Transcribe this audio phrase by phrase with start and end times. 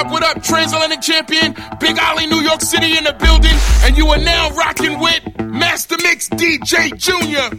[0.00, 1.54] up, what up, transatlantic champion?
[1.78, 3.52] Big Ollie, New York City in the building,
[3.82, 7.54] and you are now rocking with Master Mix DJ Jr.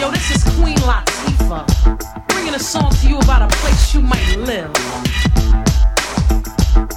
[0.00, 4.36] Yo, this is Queen Latifah, bringing a song to you about a place you might
[4.38, 4.74] live.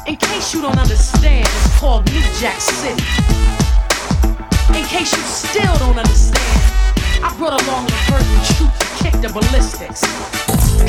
[0.08, 3.04] In case you don't understand, it's called New Jack City.
[4.78, 6.74] In case you still don't understand,
[7.24, 10.02] I brought along the burden truth to kick the ballistics.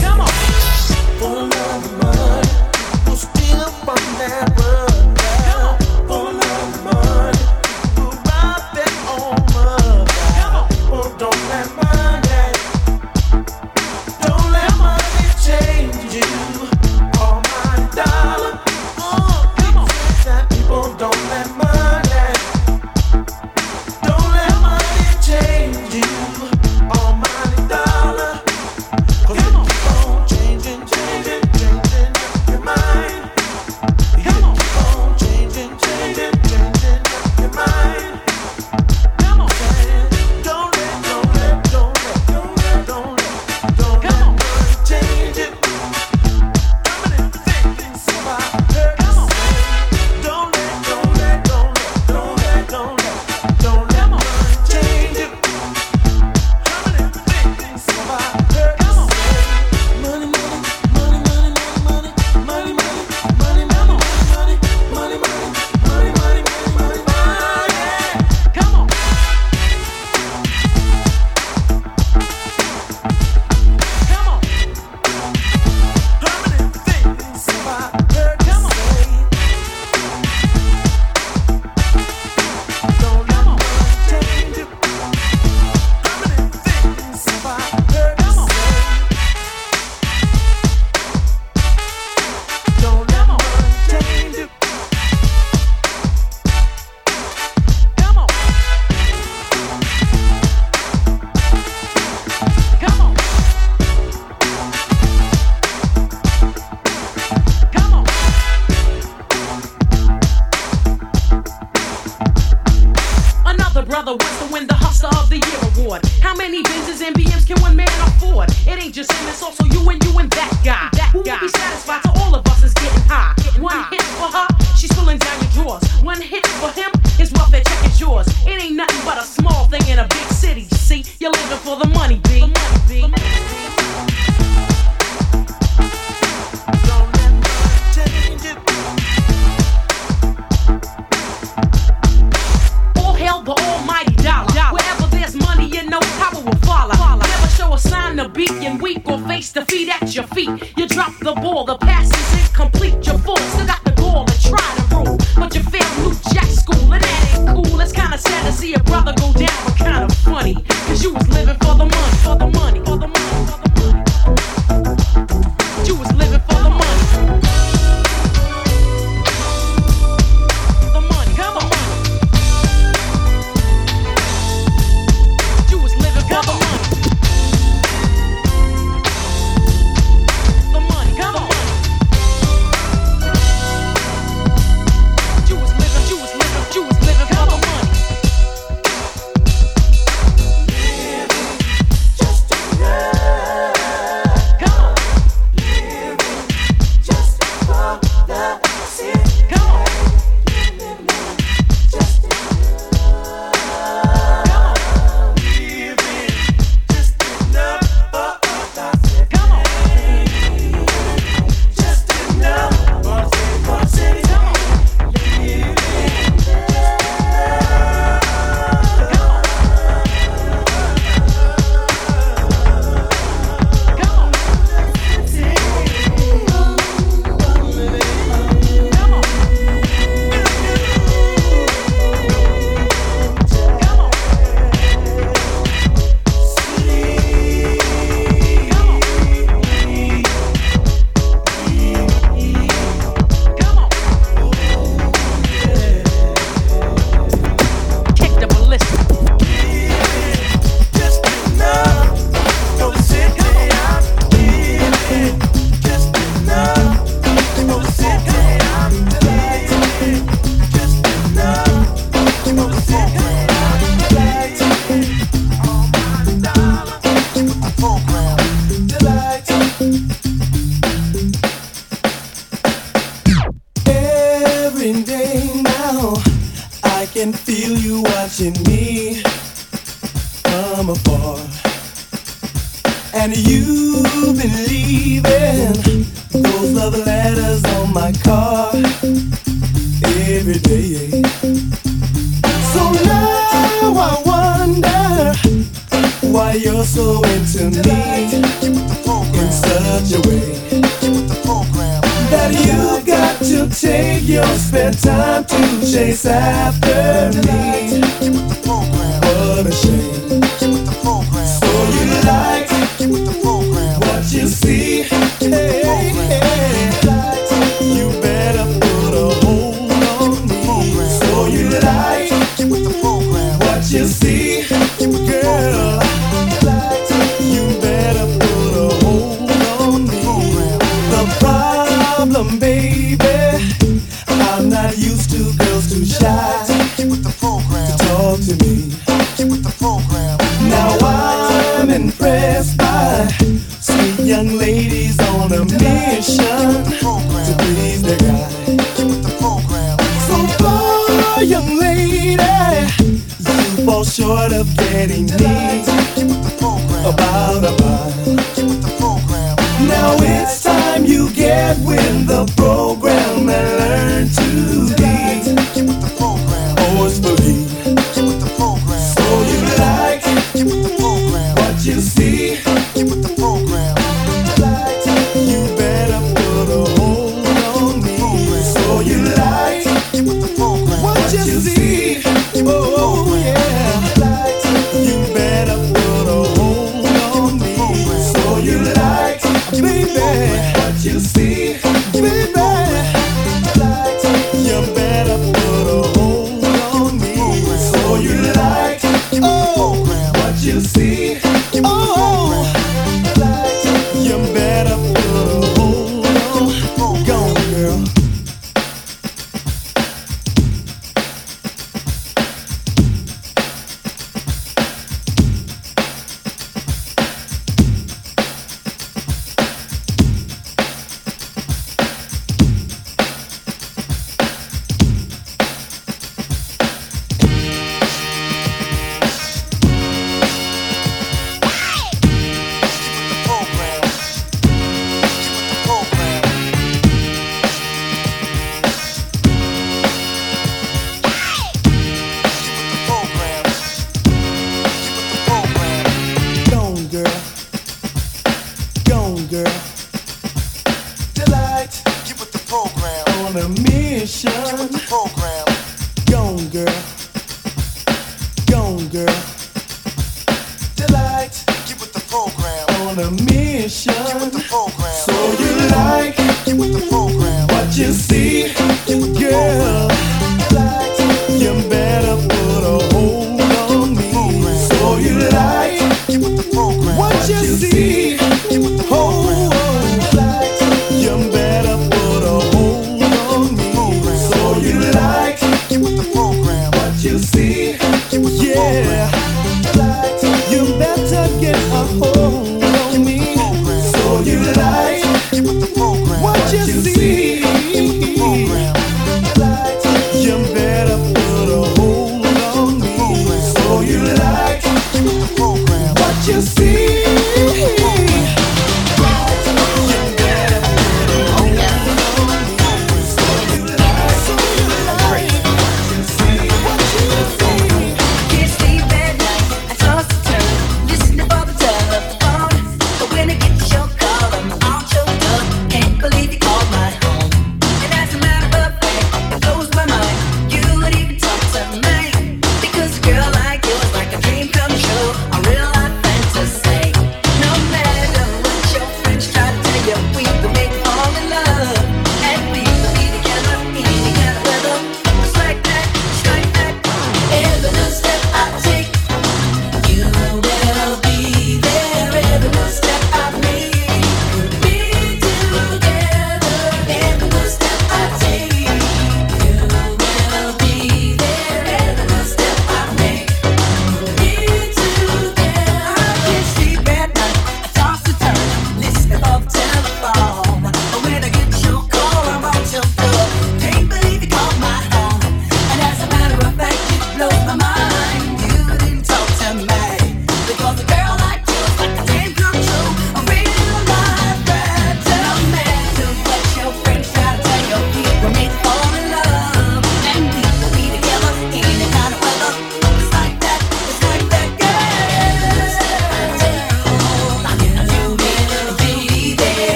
[0.00, 2.48] Come on full of money,
[3.06, 5.23] who's still on that.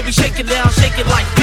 [0.00, 1.39] Baby, shake it down, shake it like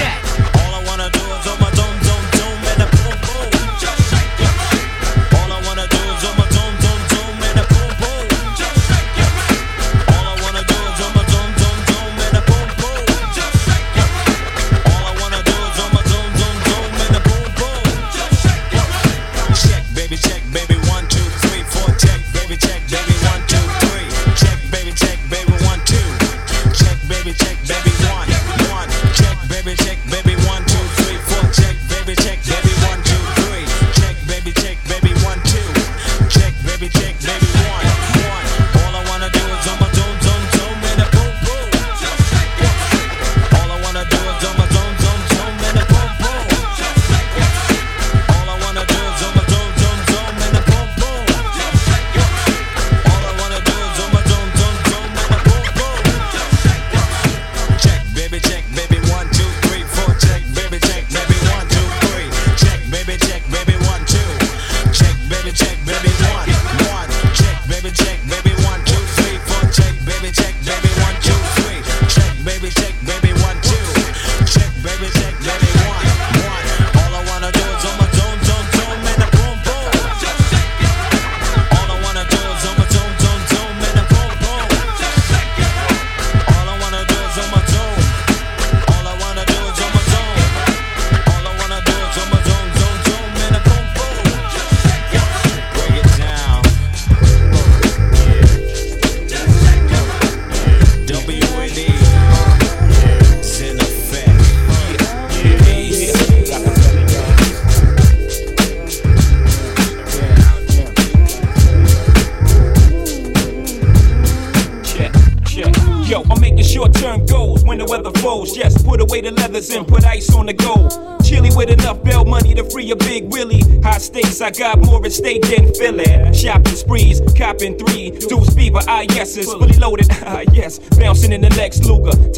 [125.19, 126.33] at stake than Philly.
[126.33, 128.11] Shopping sprees, copping three.
[128.11, 129.03] Deuce fever, ah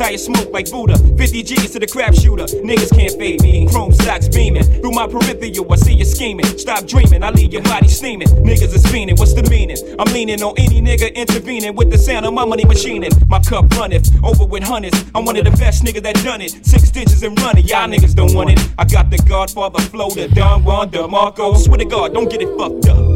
[0.10, 0.98] Luger, smoke like Buddha.
[0.98, 2.46] 50 G's to the crap shooter.
[2.46, 3.68] Niggas can't fade me.
[3.68, 4.64] Chrome stocks beaming.
[4.64, 6.46] Through my peripheral, I see you scheming.
[6.58, 8.28] Stop dreaming, I leave your body steaming.
[8.28, 9.78] Niggas is fiending, what's the meaning?
[10.00, 13.12] I'm leaning on any nigga intervening with the sound of my money machining.
[13.28, 15.04] My cup runneth over with hundreds.
[15.14, 16.66] I'm one of the best niggas that done it.
[16.66, 18.60] Six digits and running, y'all niggas don't want it.
[18.78, 21.58] I got the Godfather flow, the Don Juan DeMarco.
[21.58, 23.09] Swear to God, don't get it fucked up.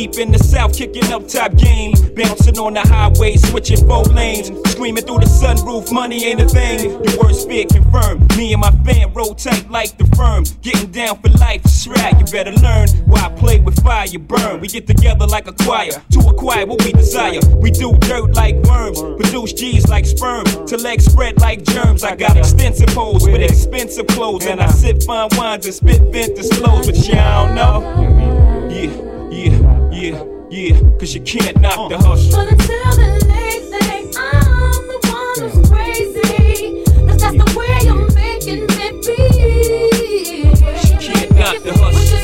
[0.00, 1.92] Deep in the south, kicking up top game.
[2.16, 4.48] Bouncing on the highway, switching four lanes.
[4.70, 6.90] Screaming through the sunroof, money ain't a thing.
[7.04, 8.34] Your worst fear confirmed.
[8.36, 10.44] Me and my fam roll tight like the firm.
[10.62, 12.18] Getting down for life, shrag.
[12.18, 14.60] You better learn why I play with fire, you burn.
[14.60, 17.40] We get together like a choir to acquire what we desire.
[17.56, 20.44] We do dirt like worms, produce G's like sperm.
[20.66, 22.04] To legs spread like germs.
[22.04, 24.46] I got extensive hoes with expensive clothes.
[24.46, 28.70] And I sip fine wines and spit vintage flows, but y'all don't know.
[28.70, 29.59] Yeah, yeah,
[30.00, 30.80] yeah, yeah.
[30.98, 32.02] Cause you can't knock the uh.
[32.02, 32.32] hustle.
[32.32, 36.84] But until then, they think I'm the one who's crazy.
[36.84, 40.52] 'Cause that's the way you're making me feel.
[41.00, 42.19] can't knock the hustle.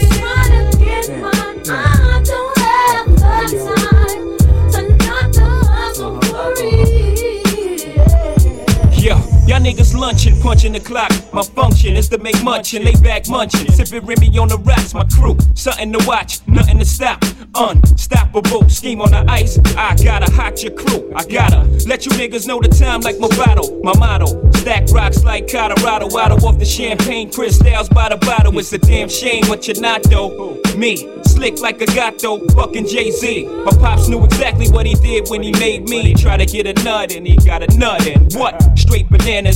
[9.67, 11.11] Niggas lunching, punching the clock.
[11.33, 13.67] My function is to make munchin', lay back munchin'.
[13.67, 15.37] Sippin' Remy on the rocks, my crew.
[15.55, 17.25] Something to watch, nothing to stop.
[17.57, 19.59] Unstoppable, scheme on the ice.
[19.77, 21.13] I gotta hot your crew.
[21.17, 23.81] I gotta let you niggas know the time like my bottle.
[23.83, 26.17] My motto, stack rocks like Colorado.
[26.17, 28.57] Out off the champagne, crystals by the bottle.
[28.59, 30.61] It's a damn shame, but you're not though.
[30.77, 33.47] Me, slick like a gato, fucking Jay Z.
[33.65, 36.15] My pops knew exactly what he did when he made me.
[36.15, 38.79] Try to get a nut and he got a nut and what?
[38.79, 39.56] Straight bananas.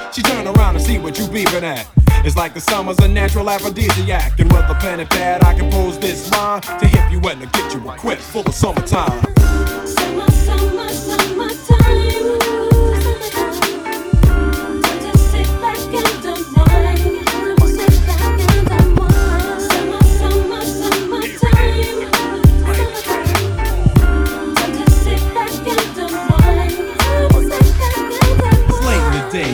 [0.13, 1.87] She turn around and see what you beeping at.
[2.25, 4.37] It's like the summer's a natural aphrodisiac.
[4.41, 7.47] And with a pen and pad, I compose this line to hit you and to
[7.47, 9.23] get you equipped for the summertime.
[9.87, 11.80] Summer, summer, summertime.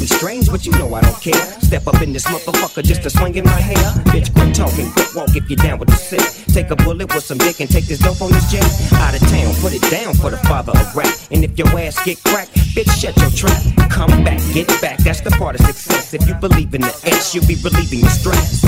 [0.00, 1.44] At strange, but you know I don't care.
[1.60, 3.84] Step up in this motherfucker just to swing in my hair.
[4.12, 6.24] Bitch, quit talking, quit walk if you down with the sick.
[6.54, 8.64] Take a bullet with some dick and take this dope on this jet.
[8.94, 11.14] Out of town, put it down for the father of rap.
[11.30, 13.90] And if your ass get cracked, bitch, shut your trap.
[13.90, 16.14] Come back, get back, that's the part of success.
[16.14, 18.64] If you believe in the S, you'll be relieving your stress.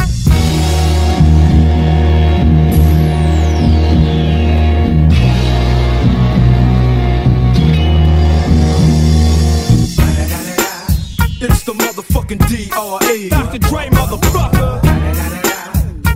[12.33, 13.29] Motherfucking D.R.E.
[13.29, 13.59] Dr.
[13.59, 14.81] Dre, motherfucker.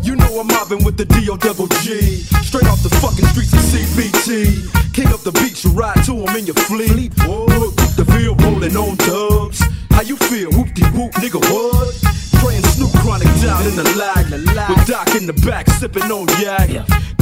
[0.05, 1.37] You know I'm mobbing with the D.O.
[1.37, 2.01] Double G.
[2.43, 4.95] Straight off the fucking streets of CPT.
[4.95, 7.13] King up the beach, you ride to him in your fleet.
[7.27, 9.63] Look, the field rolling on dubs.
[9.91, 10.51] How you feel?
[10.53, 11.93] Whoop de whoop, nigga, what?
[12.41, 14.31] Praying Snoop Chronic down in the lag.
[14.71, 16.71] With Doc in the back, sipping on yak.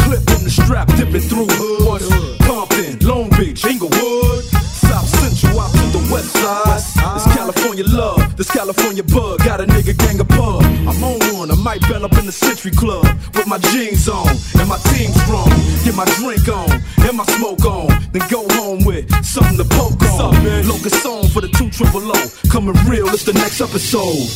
[0.05, 2.09] Clip in the strap, dipping through hoods.
[2.47, 4.45] Compton, Long Beach, Inglewood.
[4.85, 6.83] South Central out to the west side.
[7.17, 9.39] It's California love, this California bug.
[9.45, 10.63] Got a nigga gang of pub.
[10.63, 14.29] I'm on one, I might bell up in the Century Club with my jeans on
[14.59, 15.51] and my team strong.
[15.85, 20.03] Get my drink on and my smoke on, then go home with something to poke
[20.03, 20.35] on.
[20.67, 22.21] Locust on for the two triple O.
[22.51, 24.29] Coming real, it's the next episode.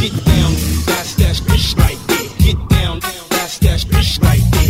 [0.00, 0.52] Get down,
[0.86, 2.28] that's that bitch right there.
[2.38, 4.61] Get down, that's that bitch right there.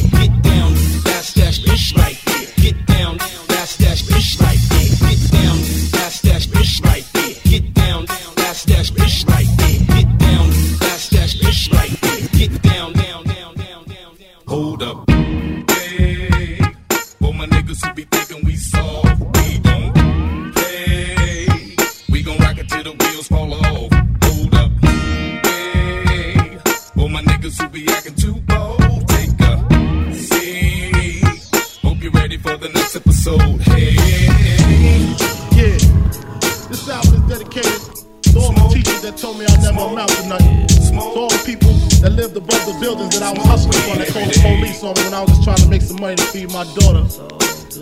[44.82, 47.06] On me when I was just trying to make some money to feed my daughter.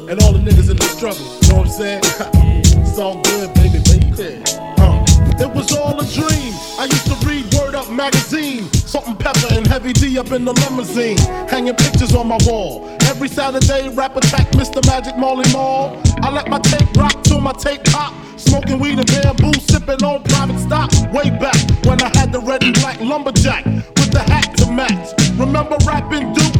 [0.05, 1.25] And all the niggas in the struggle.
[1.41, 2.03] You know what I'm saying?
[2.85, 4.45] it's all good, baby, baby.
[4.77, 5.01] Uh.
[5.41, 6.53] It was all a dream.
[6.77, 8.71] I used to read Word Up magazine.
[8.75, 11.17] Salt-N-Pepa and Heavy D up in the limousine.
[11.49, 12.87] Hanging pictures on my wall.
[13.09, 14.85] Every Saturday, rap attack Mr.
[14.87, 15.97] Magic Marley Marl.
[16.21, 18.13] I let my tape rock till my tape pop.
[18.37, 20.93] Smoking weed and bamboo, sipping on private stock.
[21.15, 25.17] Way back when I had the red and black lumberjack with the hat to match.
[25.39, 26.60] Remember rapping Duke?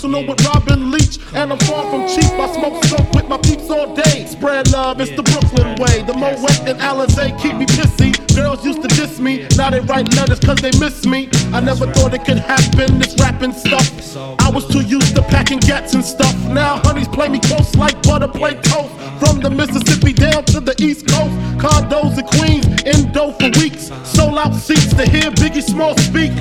[0.00, 1.18] Personal with Robin Leach.
[1.34, 2.32] And I'm far from cheap.
[2.32, 4.24] I smoke smoke with my peeps all day.
[4.26, 6.02] Spread love, it's the Brooklyn way.
[6.02, 8.10] The Moet and Alizé keep me pissy.
[8.34, 11.28] Girls used to diss me, now they write letters cause they miss me.
[11.52, 13.86] I never thought it could happen, this rapping stuff.
[14.40, 16.34] I was too used to packing gats and stuff.
[16.48, 18.94] Now honeys play me close like butter play toast.
[19.20, 21.34] From the Mississippi down to the East Coast.
[21.60, 23.90] Condos in Queens, in dough for weeks.
[24.04, 26.32] Sold out seats to hear Biggie Small speak.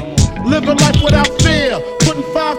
[0.45, 1.79] Living life without fear.
[1.99, 2.58] Putting five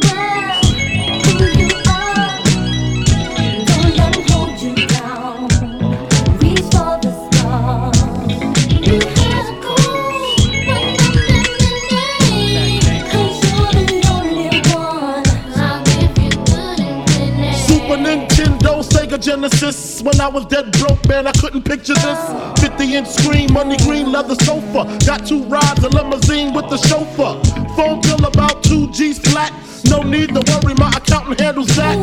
[19.21, 20.01] Genesis.
[20.01, 22.59] When I was dead broke, man, I couldn't picture this.
[22.59, 24.85] 50 inch screen, money green leather sofa.
[25.05, 27.37] Got two rides, a limousine with the chauffeur.
[27.75, 29.53] Phone bill about two G's flat.
[29.85, 31.97] No need to worry, my accountant handles that.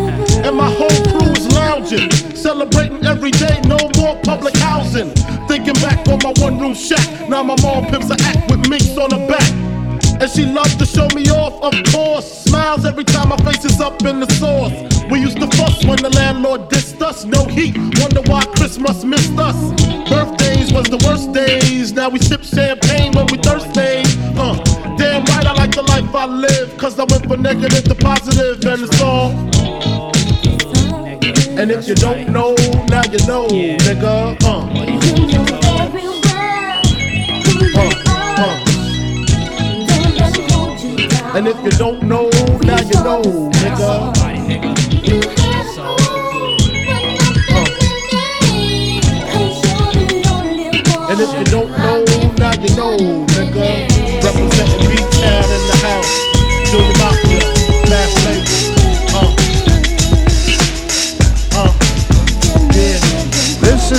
[0.45, 5.11] And my whole crew is lounging, celebrating every day, no more public housing.
[5.49, 7.29] Thinking back on my one room shack.
[7.29, 9.69] Now my mom pimps a act with minks on her back.
[10.21, 12.45] And she loves to show me off, of course.
[12.45, 14.73] Smiles every time my face is up in the sauce.
[15.11, 16.88] We used to fuss when the landlord dissed
[17.19, 17.25] us.
[17.25, 19.57] No heat, wonder why Christmas missed us.
[20.09, 21.93] Birthdays was the worst days.
[21.93, 24.03] Now we sip champagne when we thirsty.
[24.37, 24.57] Uh,
[24.97, 26.77] damn right, I like the life I live.
[26.79, 29.31] Cause I went from negative to positive, and it's all.
[31.59, 32.55] And if you don't know,
[32.89, 34.37] now you know, nigga.
[34.43, 34.69] Uh.
[37.75, 37.93] Uh,
[38.39, 38.65] uh.
[41.37, 42.31] And if you don't know,
[42.63, 44.18] now you know, nigga.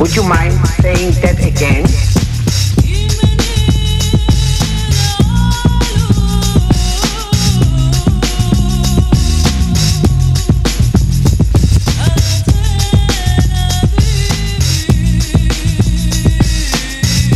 [0.00, 1.84] Would you mind saying that again?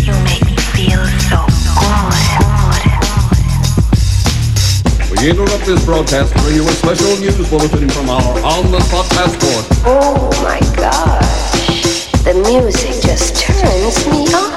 [0.00, 1.44] You make me feel so
[1.76, 2.16] hot.
[5.10, 9.66] We interrupt this broadcast to bring you a special news bulletin from our on-the-spot passport.
[9.84, 11.33] Oh my gosh.
[12.24, 14.54] The music just turns me on.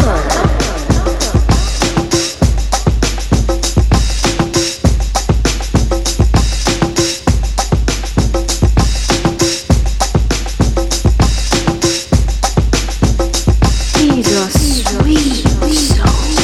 [13.95, 15.43] These are sweet
[15.75, 16.38] souls.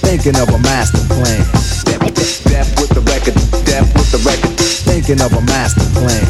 [0.00, 1.44] Thinking of a master plan.
[2.44, 4.56] Death with the record, death with the record.
[4.86, 6.29] Thinking of a master plan.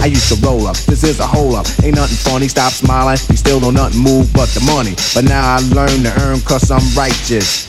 [0.00, 0.76] I used to roll up.
[0.78, 1.66] This is a hole up.
[1.84, 2.48] Ain't nothing funny.
[2.48, 3.18] Stop smiling.
[3.28, 4.96] You still don't nothing move but the money.
[5.14, 7.68] But now I learn to earn cause I'm righteous.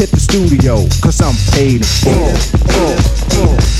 [0.00, 2.34] Hit the studio, cause I'm paid in
[3.36, 3.79] full.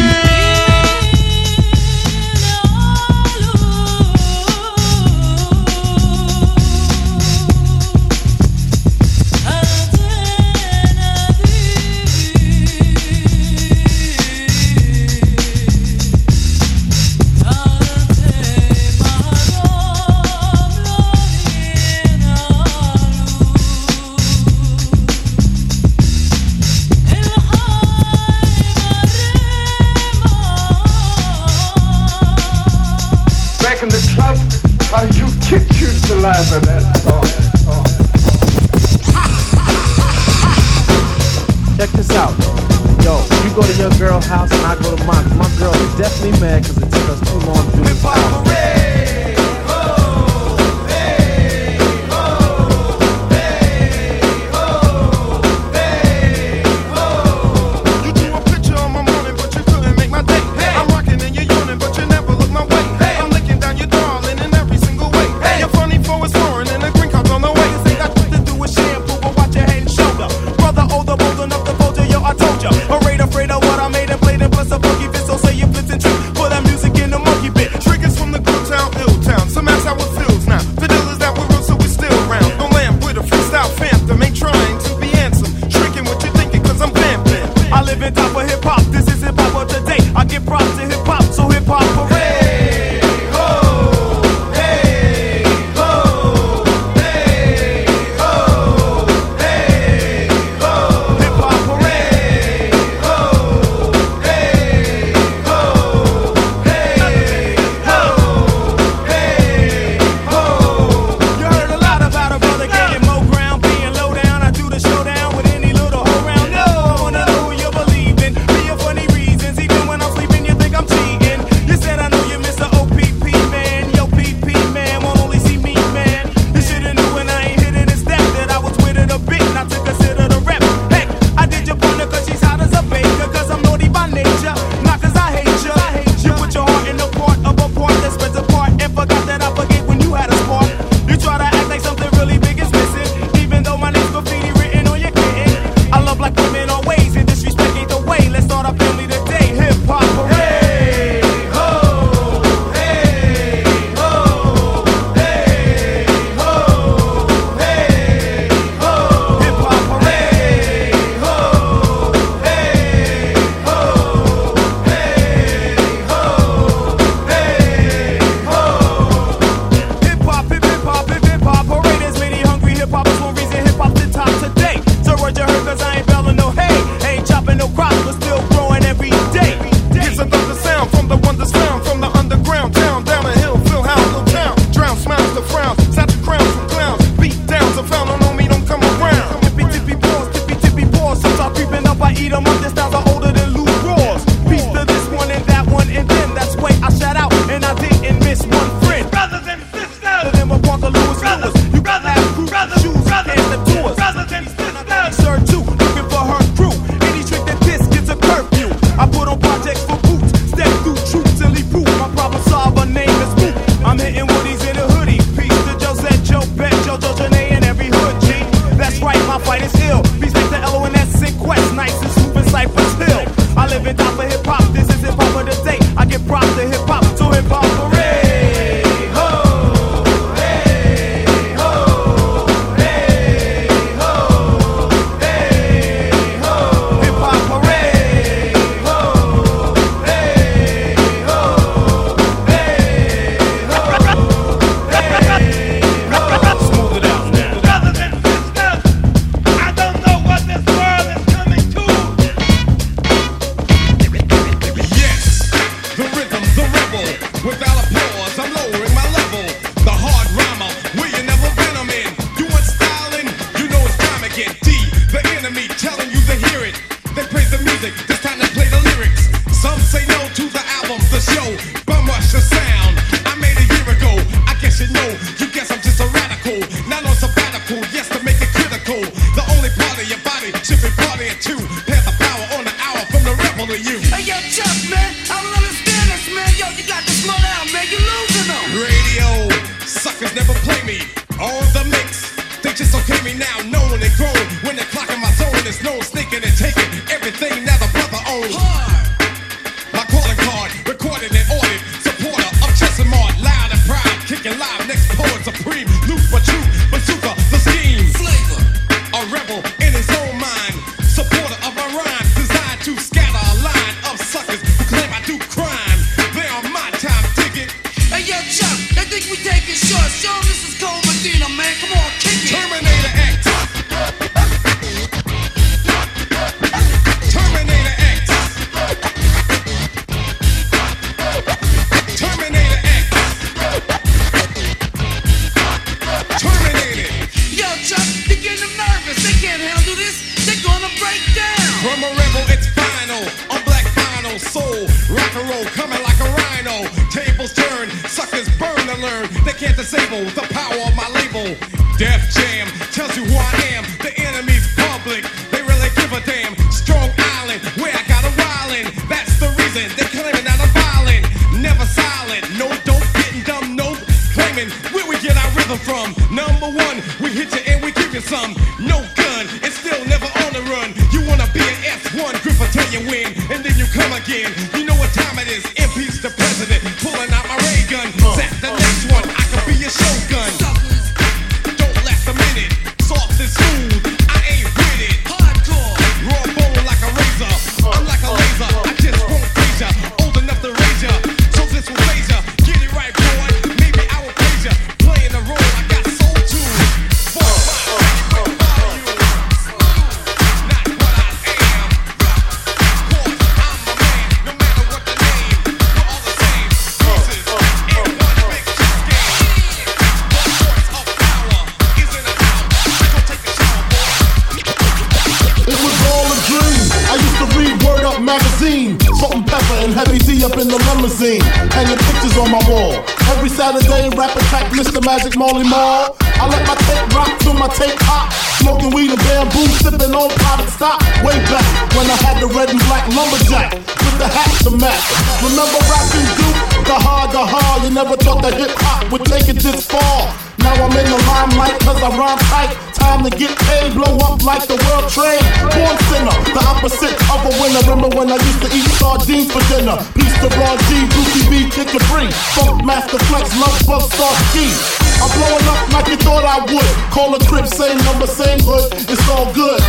[429.81, 431.01] Sipping on private stock.
[431.25, 431.65] Way back
[431.95, 435.05] when I had the red and black lumberjack with the hat to match.
[435.41, 436.59] Remember rapping Duke?
[436.85, 437.83] The hard, the hard.
[437.83, 440.29] You never thought that hip hop would take it this far.
[440.61, 442.71] Now I'm in the limelight cause I rhyme tight.
[442.93, 445.41] Time to get paid, blow up like the world trade.
[445.73, 447.81] Born sinner, the opposite of a winner.
[447.89, 449.97] Remember when I used to eat sardines for dinner?
[450.13, 452.29] Peace to raw G, Brucey B, kick it free.
[452.53, 454.69] Funk Master Flex, Love Bug, Star Ski.
[455.17, 456.91] I'm blowing up like you thought I would.
[457.09, 458.93] Call a crib, same number, same hood.
[459.09, 459.81] It's all good.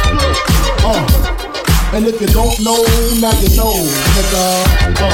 [0.85, 1.51] Uh.
[1.93, 2.80] And if you don't know,
[3.20, 3.76] now you know,
[4.16, 4.64] nigga.
[4.97, 5.12] Uh.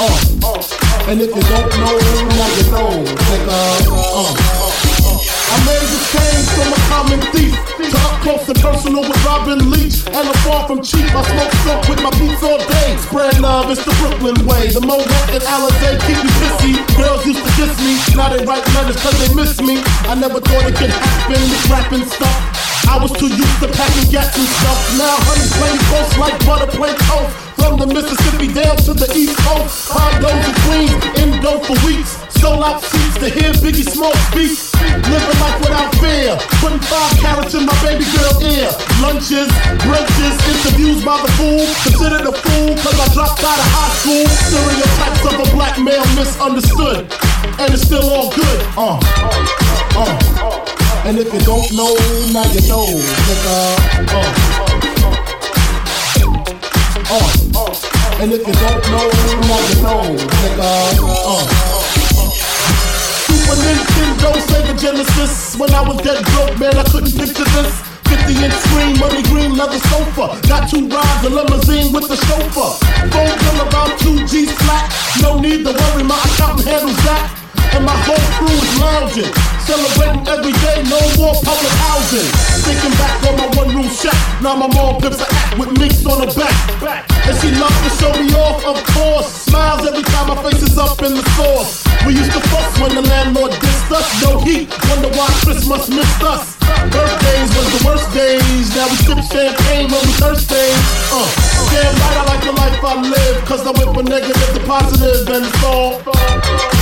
[0.00, 1.12] Uh.
[1.12, 3.60] And if you don't know, now you know, nigga.
[3.92, 4.32] Uh.
[5.52, 9.60] I made the change from a common thief to up close and personal with Robin
[9.68, 10.08] Leach.
[10.08, 11.12] And I'm far from cheap.
[11.12, 12.96] I smoke soap with my beats all day.
[12.96, 14.72] Spread love, it's the Brooklyn way.
[14.72, 15.04] The Moet
[15.36, 16.72] and Alizé keep me pissy.
[16.96, 18.00] Girls used to diss me.
[18.16, 19.84] Now they write letters cause they miss me.
[20.08, 22.61] I never thought it could happen, this rapping stuff.
[22.88, 24.78] I was too used to packing gas and stuff.
[24.98, 27.52] Now honey plain close like butter plain toast.
[27.62, 29.86] From the Mississippi down to the East Coast.
[29.88, 32.18] Condos in Queens, Indo for weeks.
[32.42, 34.58] Sold out seats to hear Biggie Smoke speak.
[35.06, 36.34] Living life without fear.
[36.58, 38.66] Putting five carats in my baby girl ear.
[38.98, 39.46] Lunches,
[39.86, 41.62] brunches, interviews by the fool.
[41.86, 44.26] Considered a fool cause I dropped out of high school.
[44.26, 47.06] Stereotypes of a black male misunderstood.
[47.62, 48.58] And it's still all good.
[48.74, 48.98] Uh,
[49.94, 50.61] uh.
[51.04, 51.90] And if you don't know,
[52.30, 53.74] now you know, nigga.
[57.10, 57.26] Uh,
[57.58, 58.22] uh.
[58.22, 60.70] And if you don't know, now you know, nigga.
[61.02, 61.42] Uh.
[63.26, 65.56] Super Nintendo, Sega Genesis.
[65.58, 67.82] When I was dead broke, man, I couldn't picture this.
[68.06, 70.38] 50 inch screen, money green leather sofa.
[70.46, 72.78] Got two rides, a limousine with the chauffeur.
[73.10, 74.86] Phone bill about two G's flat.
[75.20, 77.41] No need to worry, my accountant handles that.
[77.72, 79.32] And my whole crew is lounging.
[79.64, 82.28] Celebrating every day, no more public housing.
[82.66, 84.18] Thinking back on my one room shack.
[84.42, 86.52] Now my mom pips a act with mix on her back.
[87.24, 89.30] And she loves to show me off, of course.
[89.48, 91.86] Smiles every time my face is up in the sauce.
[92.04, 94.08] We used to fuss when the landlord dissed us.
[94.20, 96.58] No heat, wonder why Christmas missed us.
[96.90, 98.74] Birthdays was the worst days.
[98.74, 100.66] Now we sip champagne when we thirsty.
[101.14, 101.24] Uh,
[101.70, 103.44] damn right, I like the life I live.
[103.46, 106.81] Cause I went from negative to positive and it's all.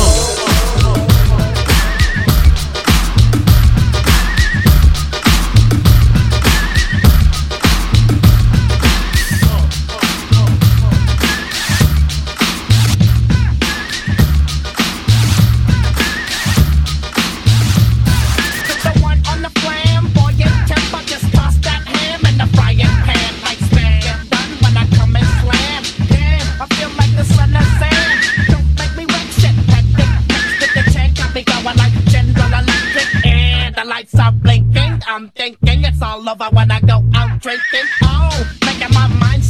[35.11, 37.87] I'm thinking it's all over when I go out drinking.
[38.03, 39.40] Oh, making my mind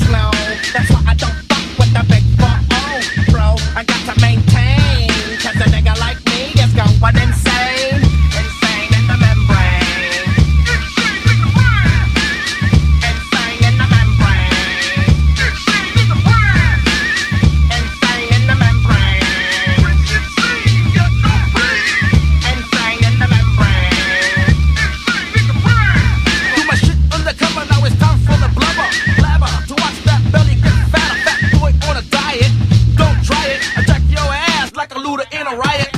[35.58, 35.91] looter in a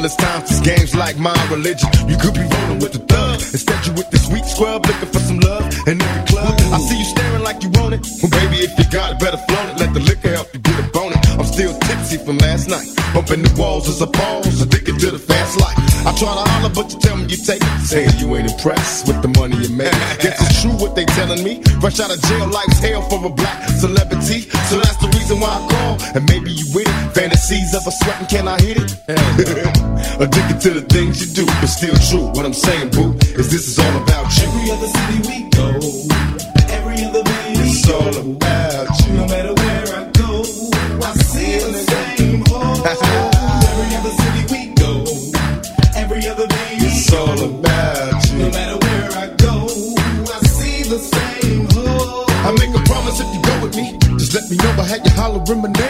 [0.00, 1.90] Scandalous times, this game's like my religion.
[2.08, 3.36] You could be rolling with the thug.
[3.52, 5.60] Instead, you with this sweet scrub looking for some love.
[5.84, 8.00] And in the club, I see you staring like you want it.
[8.24, 9.76] Well, baby, if you got it, better flaunt it.
[9.76, 11.20] Let the liquor help you get a bone it.
[11.36, 12.88] I'm still tipsy from last night.
[13.12, 15.76] Bumping the walls as a pause, addicted to the fast life.
[16.08, 17.80] I try to holler, but you tell me you take it.
[17.84, 19.92] Saying you ain't impressed with the money you make.
[20.24, 21.60] Guess it's true what they telling me.
[21.76, 24.48] Fresh out of jail, life's hell for a black celebrity.
[24.72, 25.94] So that's the reason why I call.
[26.16, 27.12] And maybe you with it.
[27.12, 29.68] Fantasies of a sweating, can I hit it?
[30.20, 32.28] Addicted to the things you do, but still true.
[32.36, 34.52] What I'm saying, boo, is this is all about you.
[34.52, 35.68] Every other city we go,
[36.68, 39.14] every other baby It's all about you.
[39.16, 40.44] No matter where I go,
[41.00, 42.84] I see the same hole.
[42.84, 45.08] every other city we go,
[45.96, 48.44] every other baby It's all about you.
[48.44, 49.72] No matter where I go,
[50.36, 52.28] I see the same hole.
[52.28, 53.96] I make a promise if you go with me.
[54.20, 55.89] Just let me know I had you hollering my name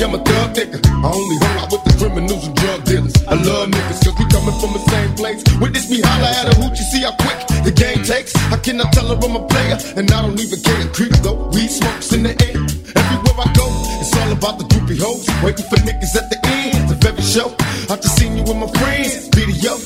[0.00, 0.80] I'm a thug nigga.
[1.04, 3.12] I only hang out with the criminals and drug dealers.
[3.28, 5.44] I love niggas cause we coming from the same place.
[5.60, 7.36] Witness me holler at a hoot, you see how quick
[7.68, 8.32] the game takes.
[8.48, 10.88] I cannot tell her I'm a player, and I don't even care.
[10.96, 12.56] Creep though, weed smokes in the air.
[12.96, 13.68] Everywhere I go,
[14.00, 15.28] it's all about the groupie hoes.
[15.44, 17.52] Waiting for niggas at the end of every show.
[17.92, 19.76] I just seen you with my friends, video.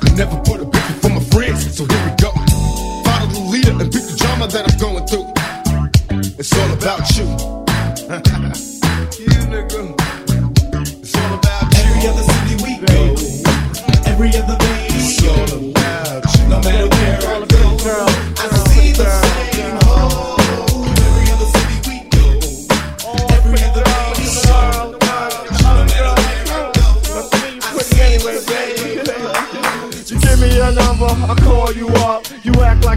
[0.00, 2.32] I never put a bitch before my friends, so here we go.
[3.04, 5.28] Follow the leader and beat the drama that I'm going through.
[6.40, 7.67] It's all about you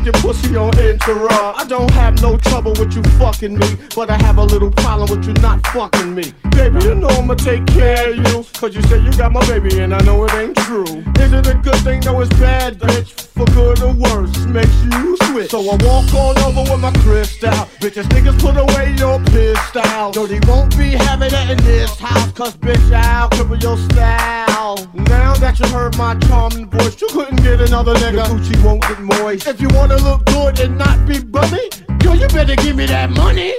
[0.01, 1.59] like your pussy on interrupt.
[1.59, 5.09] I don't have no trouble with you fucking me, but I have a little problem
[5.09, 6.33] with you not fucking me.
[6.51, 8.45] Baby, you know I'ma take care of you.
[8.53, 11.03] Cause you say you got my baby and I know it ain't true.
[11.19, 12.01] Is it a good thing?
[12.01, 13.27] No, it's bad, bitch.
[13.31, 15.51] For good or worse, makes you switch.
[15.51, 17.51] So I walk on over with my crystal.
[17.79, 20.11] Bitches, niggas put away your pistol.
[20.15, 22.31] No, they won't be having it in this house.
[22.31, 24.50] Cause bitch, I'll cripple your style.
[24.93, 28.13] Now that you heard my charming voice, you couldn't get another nigga.
[28.13, 29.47] Your Gucci won't get moist.
[29.47, 31.69] If you wanna look good and not be bummy,
[32.03, 33.53] yo, you better give me that money.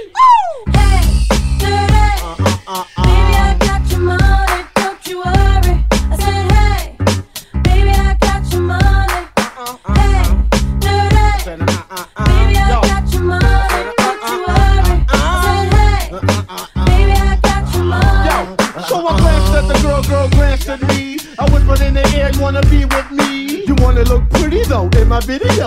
[0.65, 1.27] Baby,
[1.61, 3.12] I got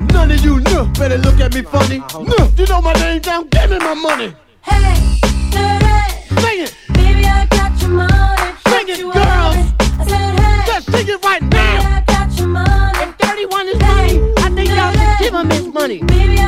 [0.00, 0.86] None of you know.
[0.98, 1.98] better look at me funny.
[1.98, 4.34] No, you know my name down, give me my money.
[4.62, 5.20] Hey,
[5.50, 6.40] dirty.
[6.40, 6.74] Sing it.
[6.92, 8.52] Baby, I got your money.
[8.68, 9.56] Sing it, girls.
[10.00, 10.64] I said, hey.
[10.66, 11.48] Just sing it right now.
[11.50, 12.98] Baby, I got your money.
[13.02, 16.02] If 31 is hey, money, I think y'all should give him his money.
[16.02, 16.39] Baby,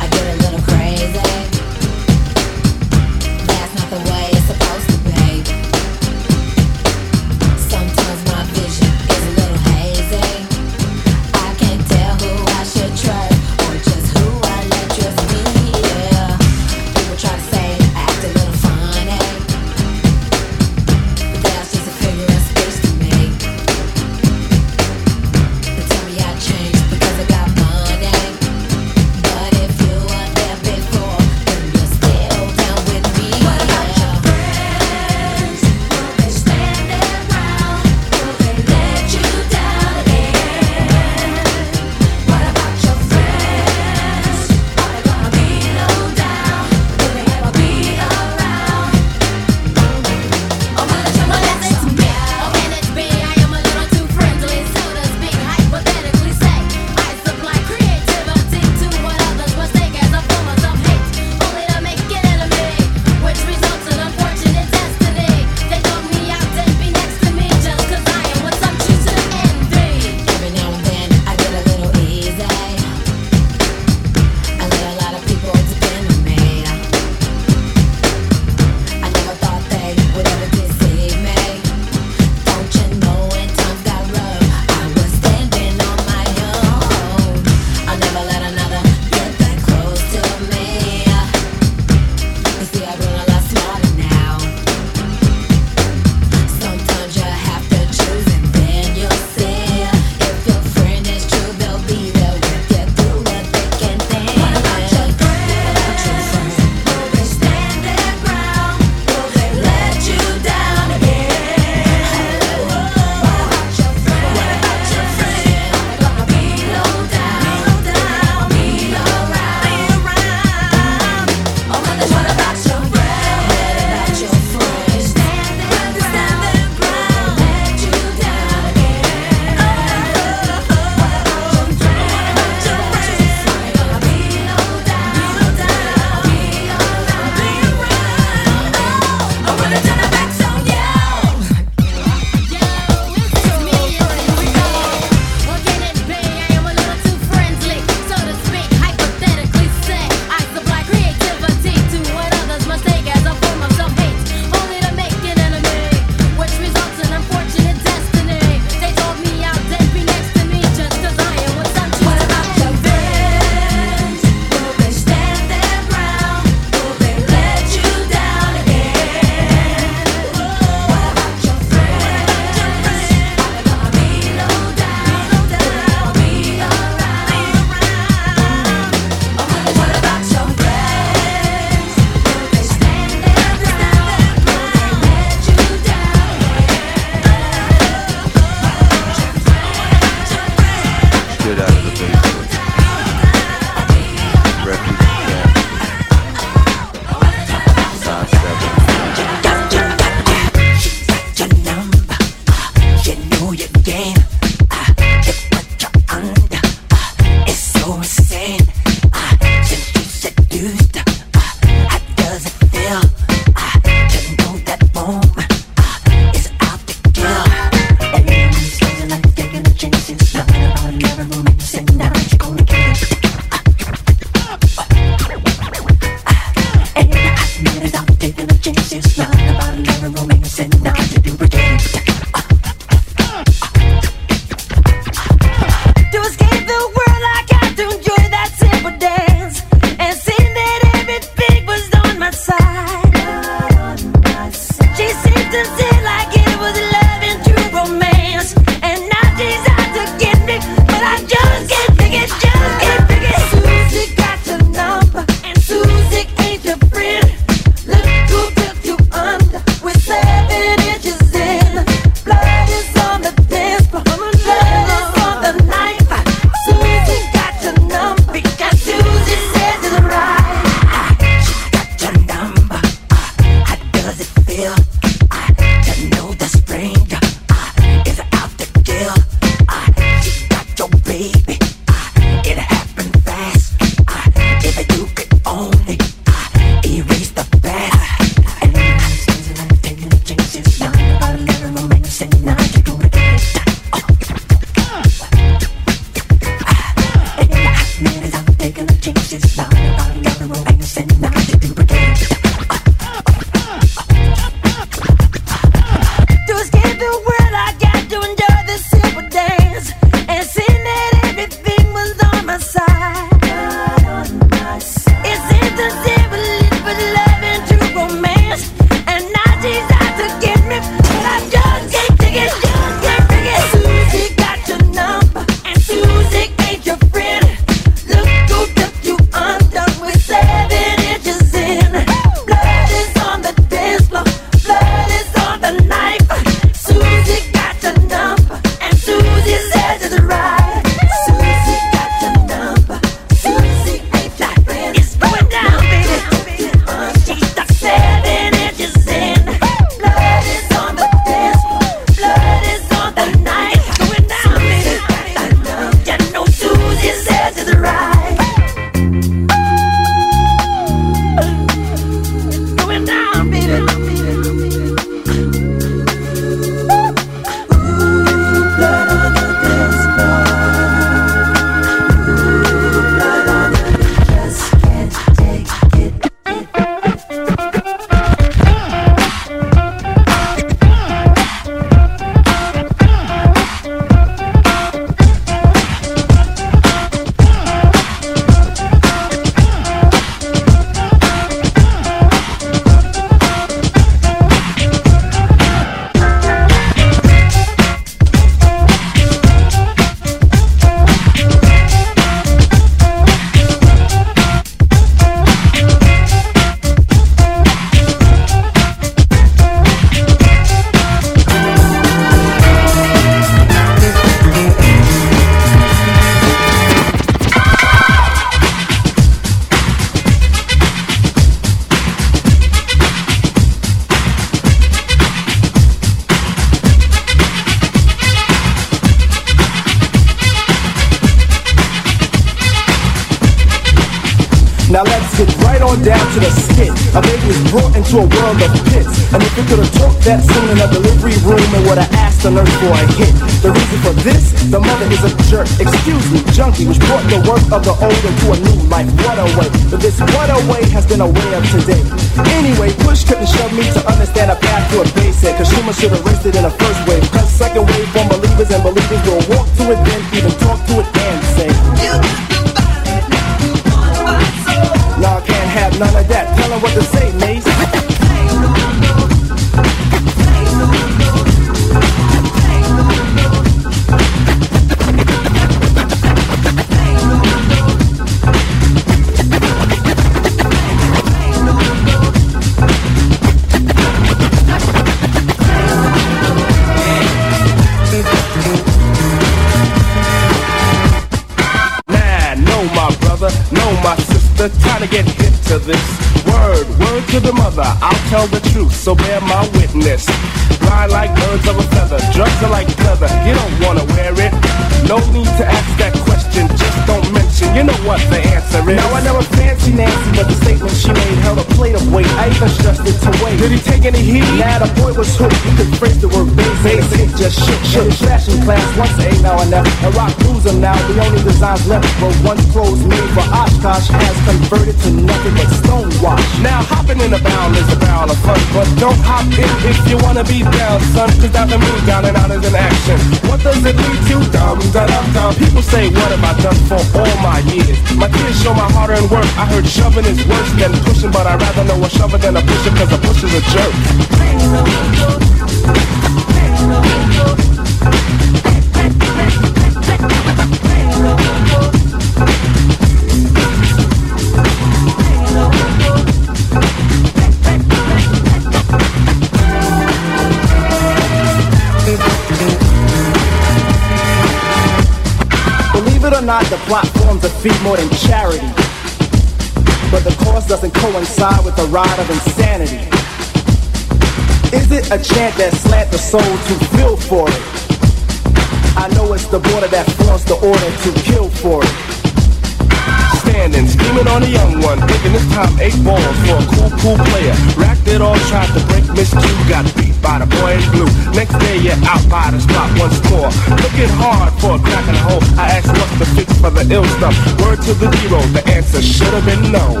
[597.84, 600.00] to the zero, the answer should have been no.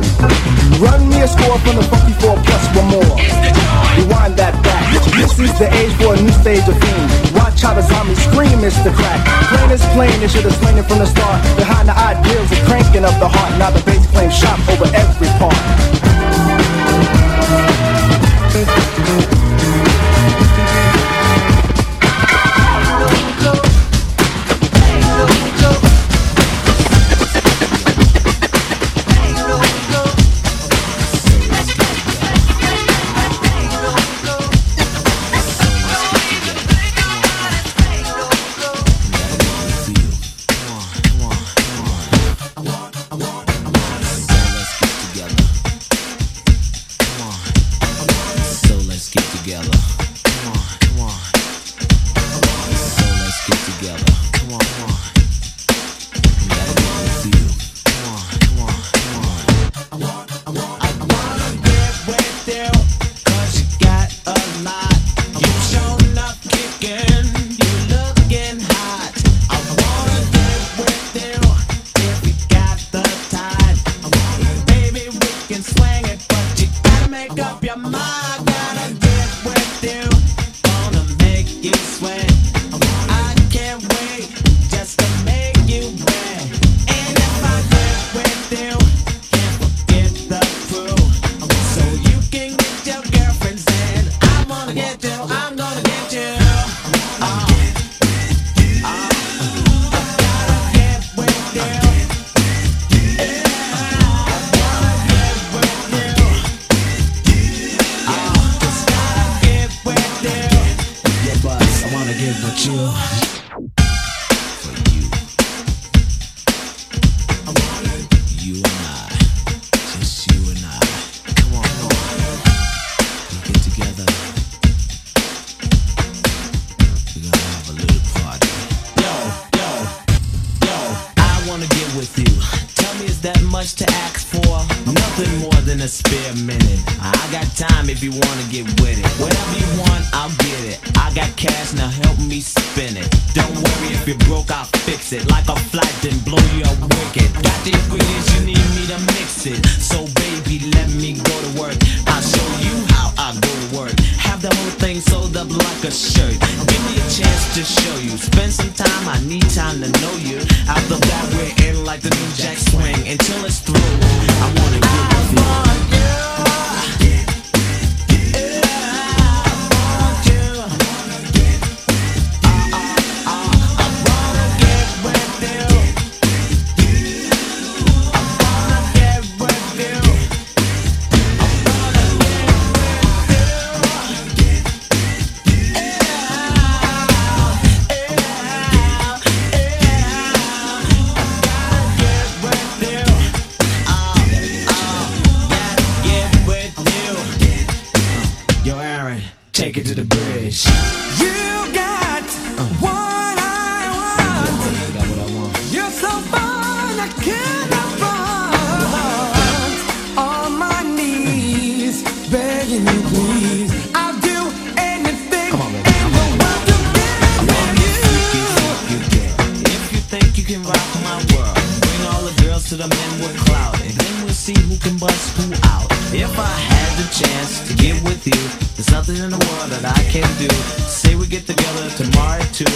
[0.80, 3.16] Run me a score from the funky four plus one more.
[4.00, 4.88] Rewind that back.
[5.12, 7.12] This is the age for a new stage of things.
[7.36, 8.88] Watch how the zombies scream, Mr.
[8.88, 9.20] crack.
[9.52, 11.44] Plain is plain, it should have slain it from the start.
[11.60, 13.52] Behind the ideals of cranking up the heart.
[13.60, 15.52] Now the bass claim shop over every part.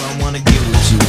[0.01, 0.99] I wanna get with you.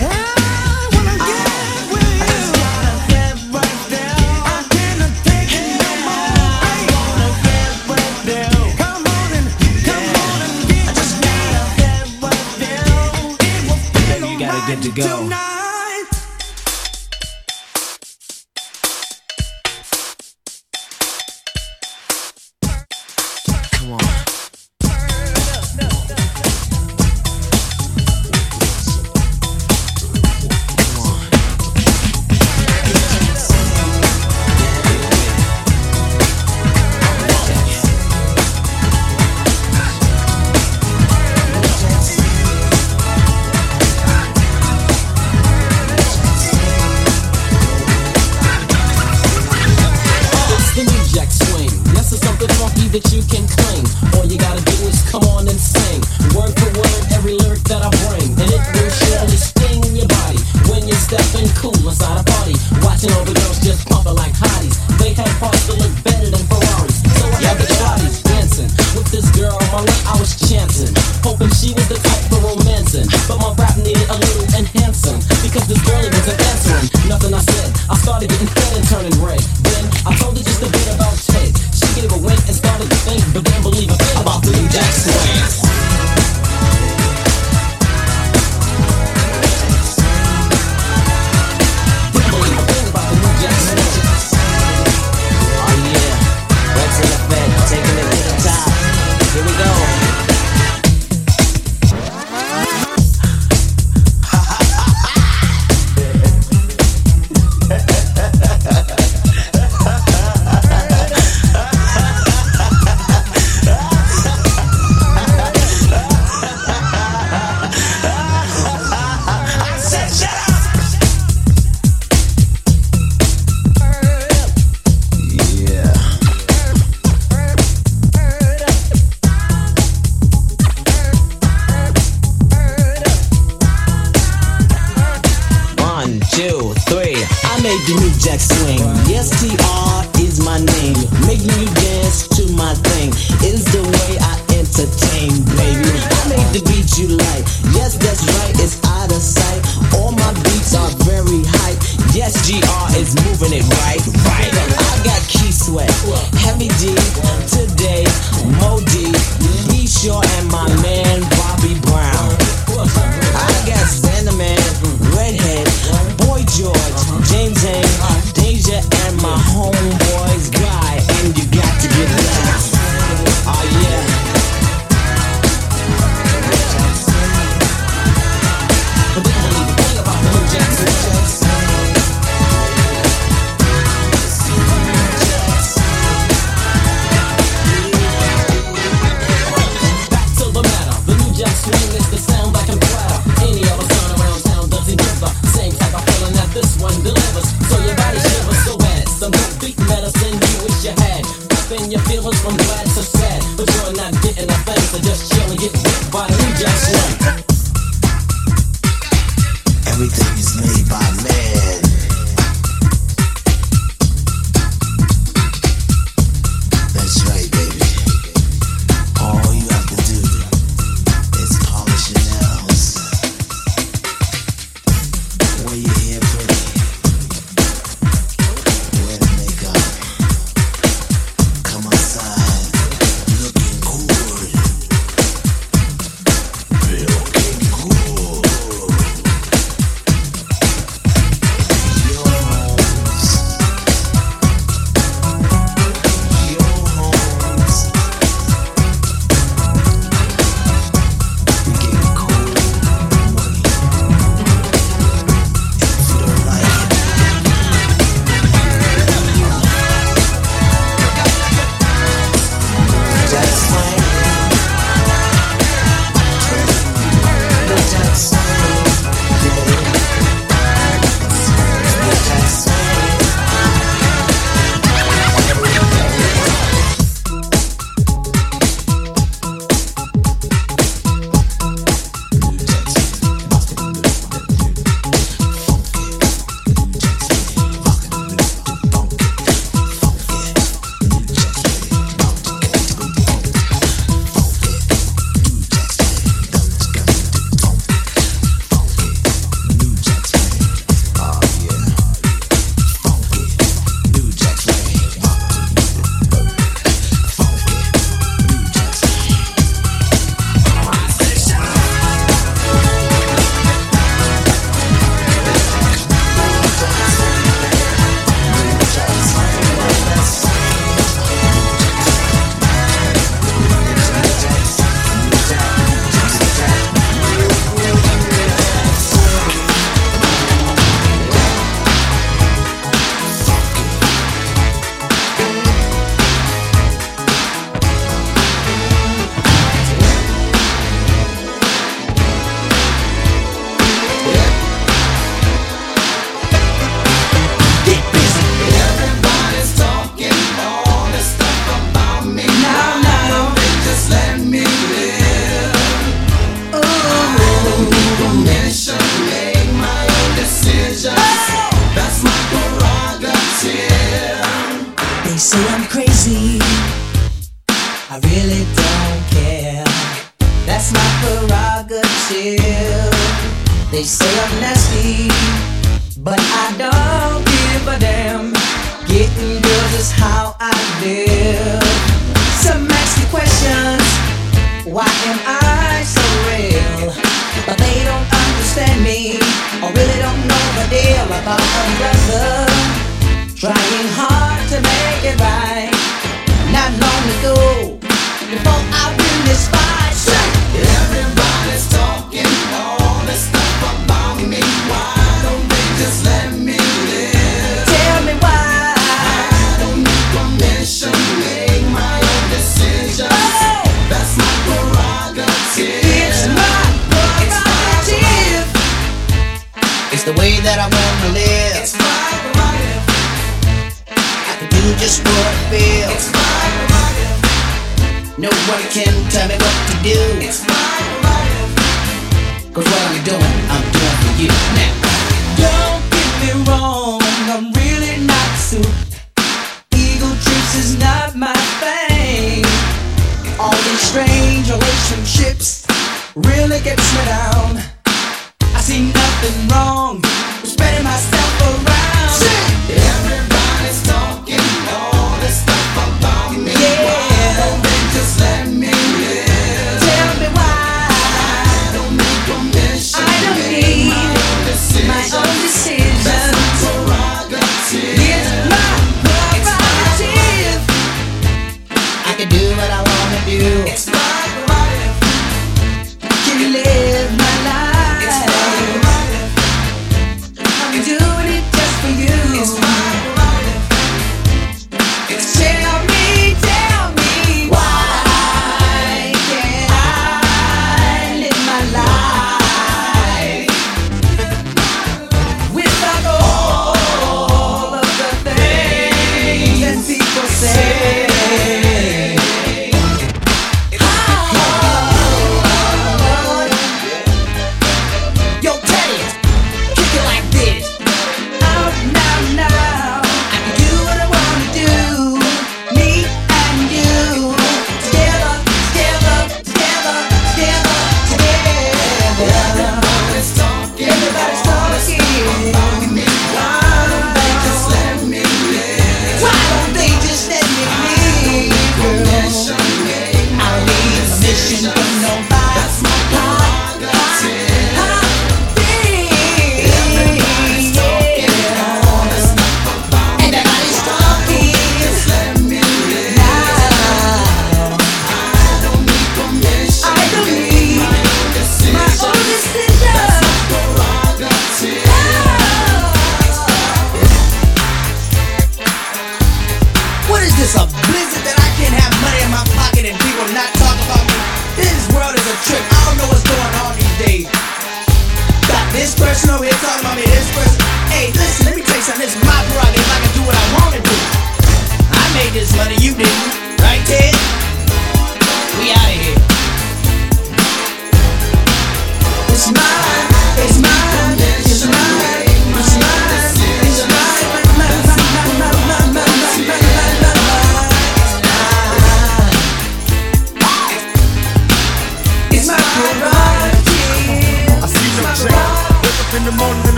[0.00, 2.18] I wanna get with you.
[2.20, 3.34] I just gotta get.
[4.44, 5.50] I cannot take
[5.80, 6.34] no more.
[6.66, 8.50] I wanna get.
[8.78, 9.48] Come on and
[9.86, 12.06] come on and get I just gotta get
[14.30, 15.02] you gotta get to go.
[15.24, 15.49] Tonight.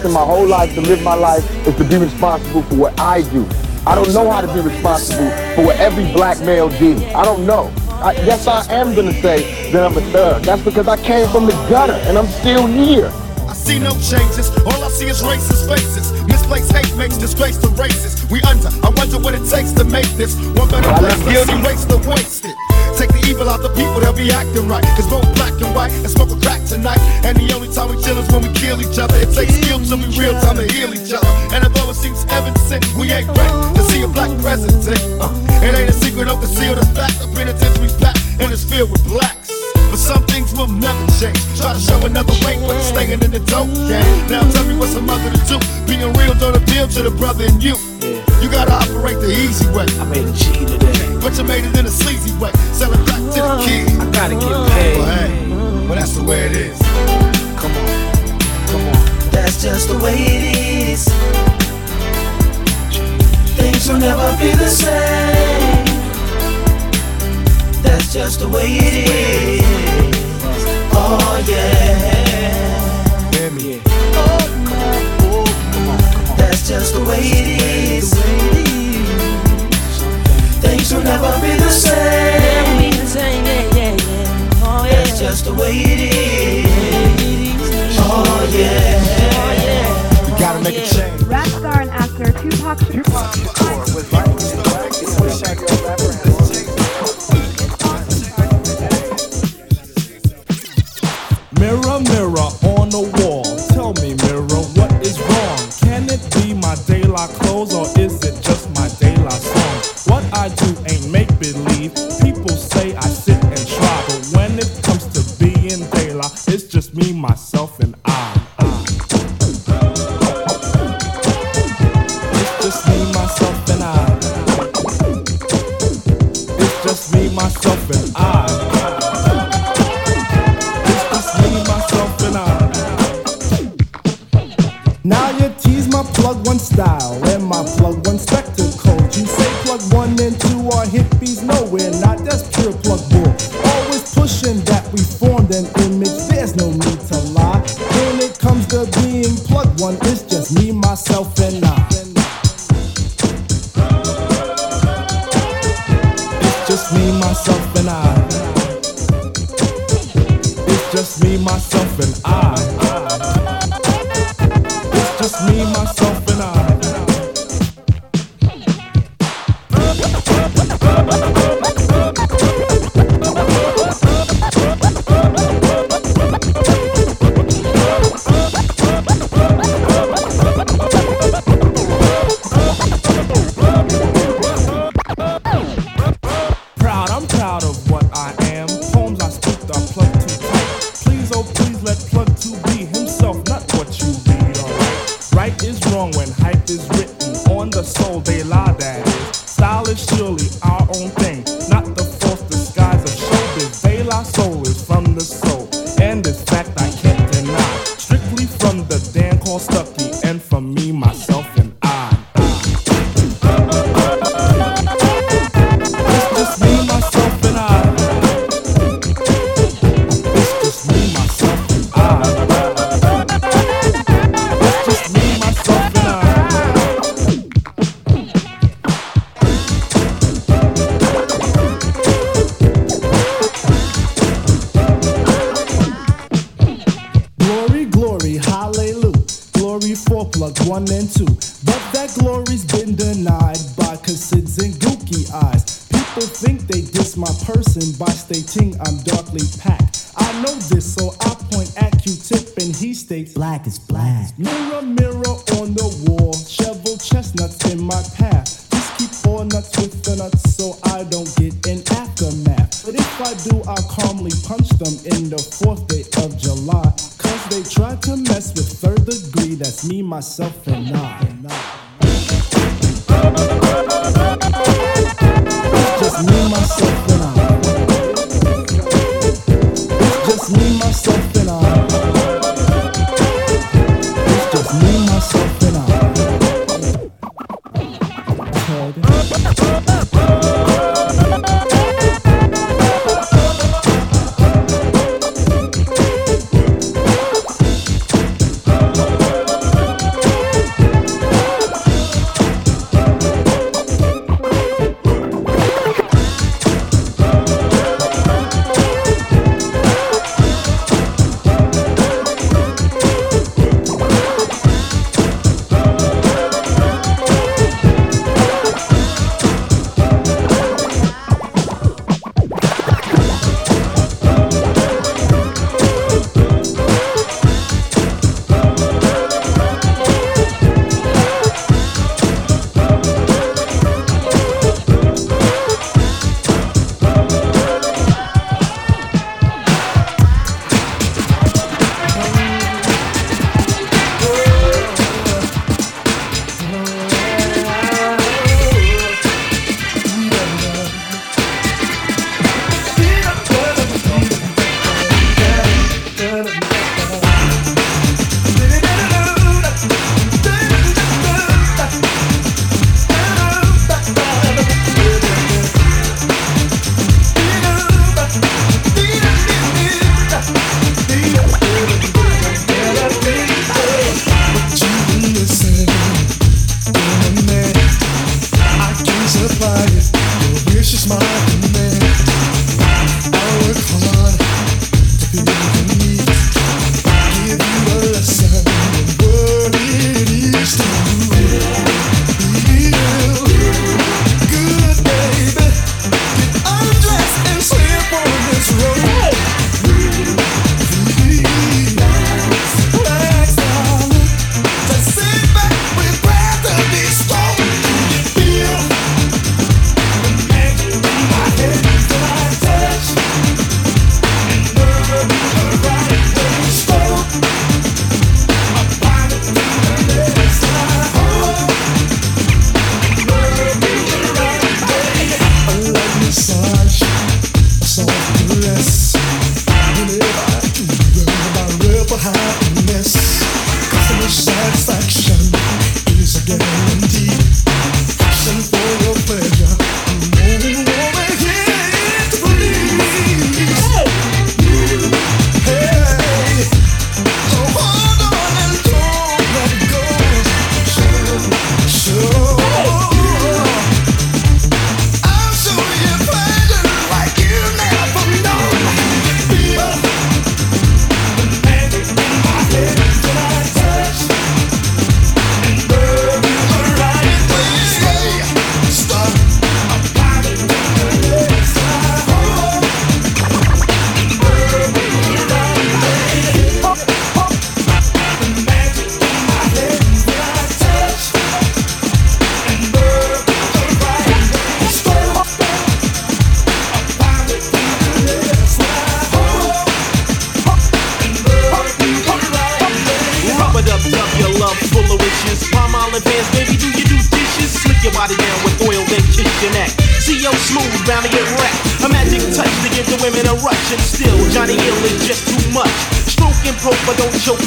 [0.00, 3.20] Practicing my whole life to live my life is to be responsible for what I
[3.20, 3.46] do.
[3.86, 7.02] I don't know how to be responsible for what every black male did.
[7.12, 7.70] I don't know.
[8.00, 10.42] I, yes, I am gonna say that I'm a thug.
[10.44, 13.12] That's because I came from the gutter and I'm still here.
[13.44, 16.12] I see no changes, all I see is racist faces.
[16.24, 18.24] Misplaced hate makes disgrace to races.
[18.30, 21.20] We under, I wonder what it takes to make this one better place.
[21.28, 22.56] Let's erase the wasted.
[22.96, 24.84] Take the evil out the people, they'll be acting right.
[24.96, 26.98] Cause both black and white and smoke a crack tonight.
[27.24, 29.16] And the only time we chill is when we kill each other.
[29.20, 31.28] It takes skill to be real time to heal each other.
[31.52, 34.86] And although it seems evident, we ain't ready to see a black president.
[35.20, 35.28] Uh,
[35.62, 37.20] it ain't a secret, don't conceal the fact.
[37.20, 39.52] The penitentiary's packed and it's filled with blacks.
[39.90, 41.38] But some things will never change.
[41.58, 44.06] Try to show another way, but staying in the dope game.
[44.30, 45.58] Now tell me what's a mother to do.
[45.86, 47.74] Being real don't appeal to the brother in you.
[48.40, 49.86] You gotta operate the easy way.
[49.98, 51.18] I made a G today.
[51.20, 52.52] But you made it in a sleazy way.
[52.72, 53.98] Sell it back to the kids.
[53.98, 55.49] I gotta get paid.
[55.90, 56.78] But well that's the way it is.
[57.58, 58.12] Come on,
[58.68, 59.30] come on.
[59.32, 60.44] That's just the way it
[60.88, 61.08] is.
[63.58, 65.84] Things will never be the same.
[67.82, 69.08] That's just the way it
[69.58, 69.64] is.
[70.92, 72.10] Oh yeah.
[73.32, 73.82] Hear me.
[76.36, 77.48] That's just the way it
[77.98, 78.14] is.
[80.62, 82.40] Things will never be the same.
[85.30, 86.66] That's just the way it is.
[88.00, 90.26] Oh yeah.
[90.26, 91.22] You gotta make a change.
[91.22, 93.30] Rap star and actor Tupac Shakur.
[101.60, 103.44] Mirror, mirror on the wall.
[103.68, 105.58] Tell me, mirror, what is wrong?
[105.82, 107.86] Can it be my daylight clothes or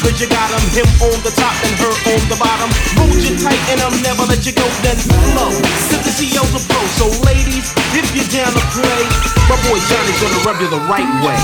[0.02, 0.64] cause you got him.
[0.74, 2.70] Him on the top and her on the bottom.
[2.98, 5.52] Hold you tight and I'll never let you go, then flow.
[5.92, 9.04] Cause the CEO's a pro, so ladies, if you're down to play,
[9.50, 11.38] my boy Johnny's gonna rub you the right way.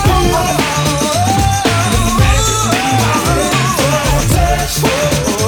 [4.59, 5.38] As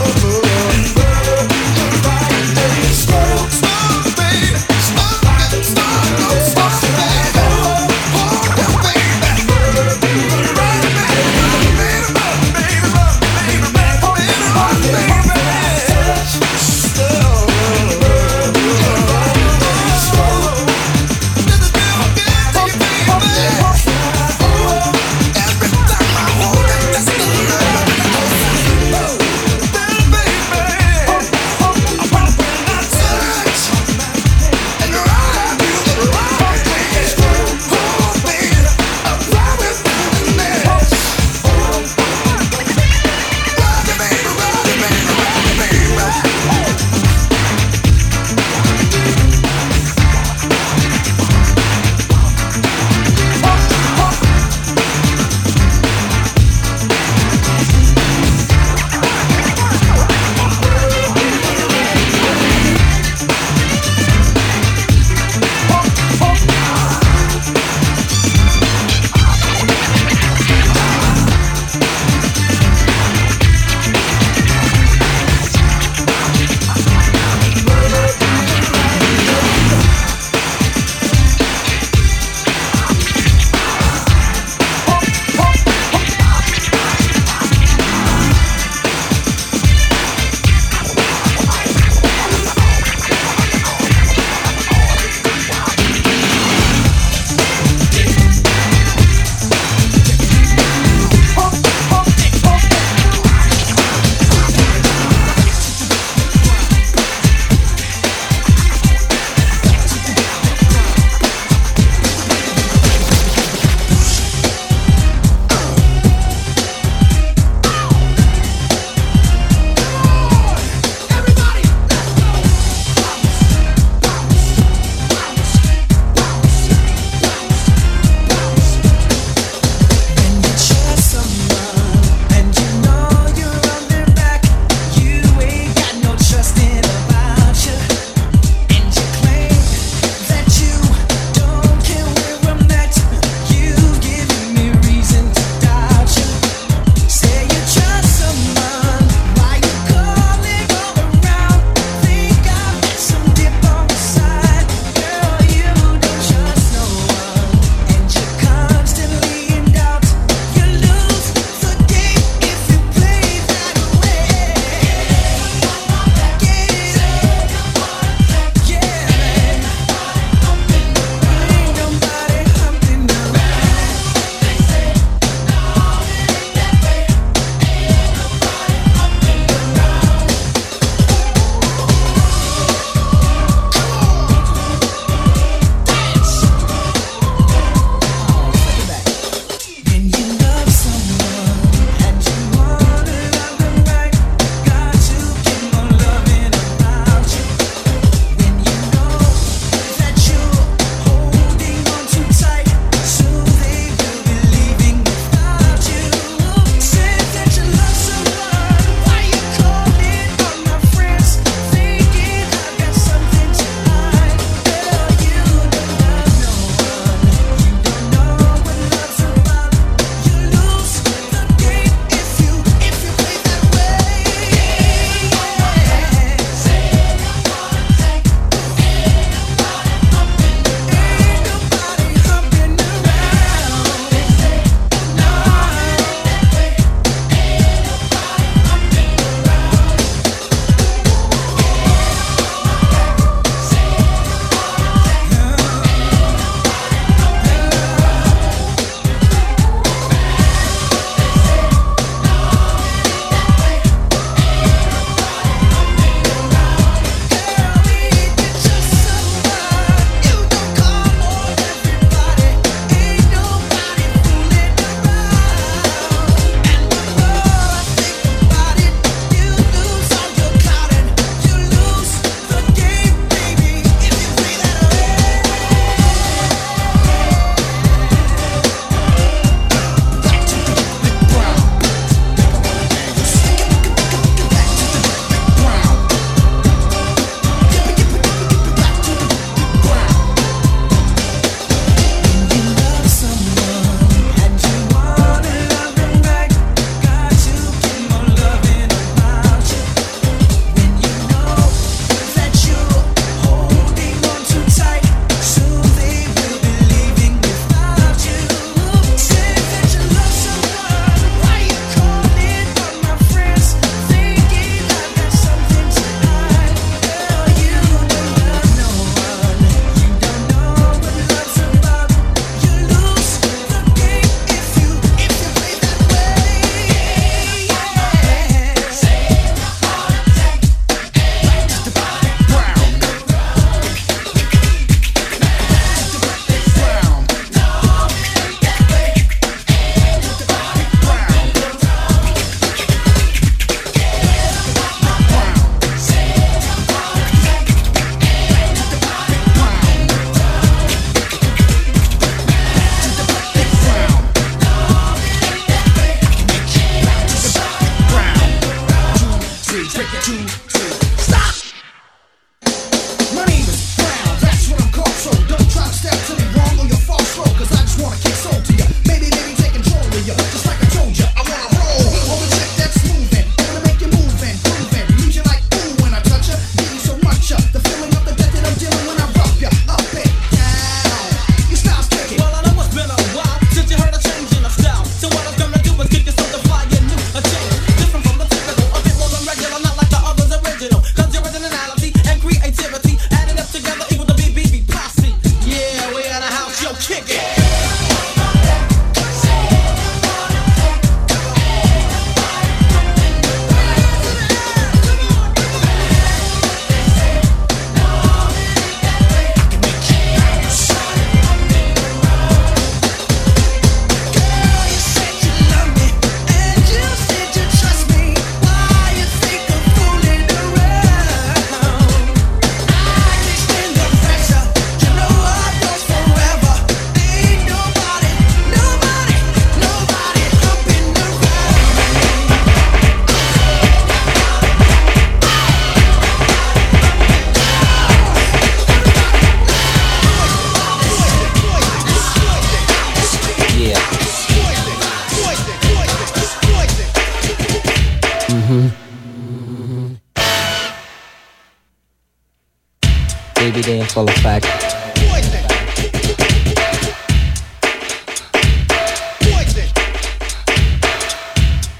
[453.61, 454.65] Baby, full effect.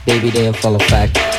[0.08, 1.31] Baby, full effect.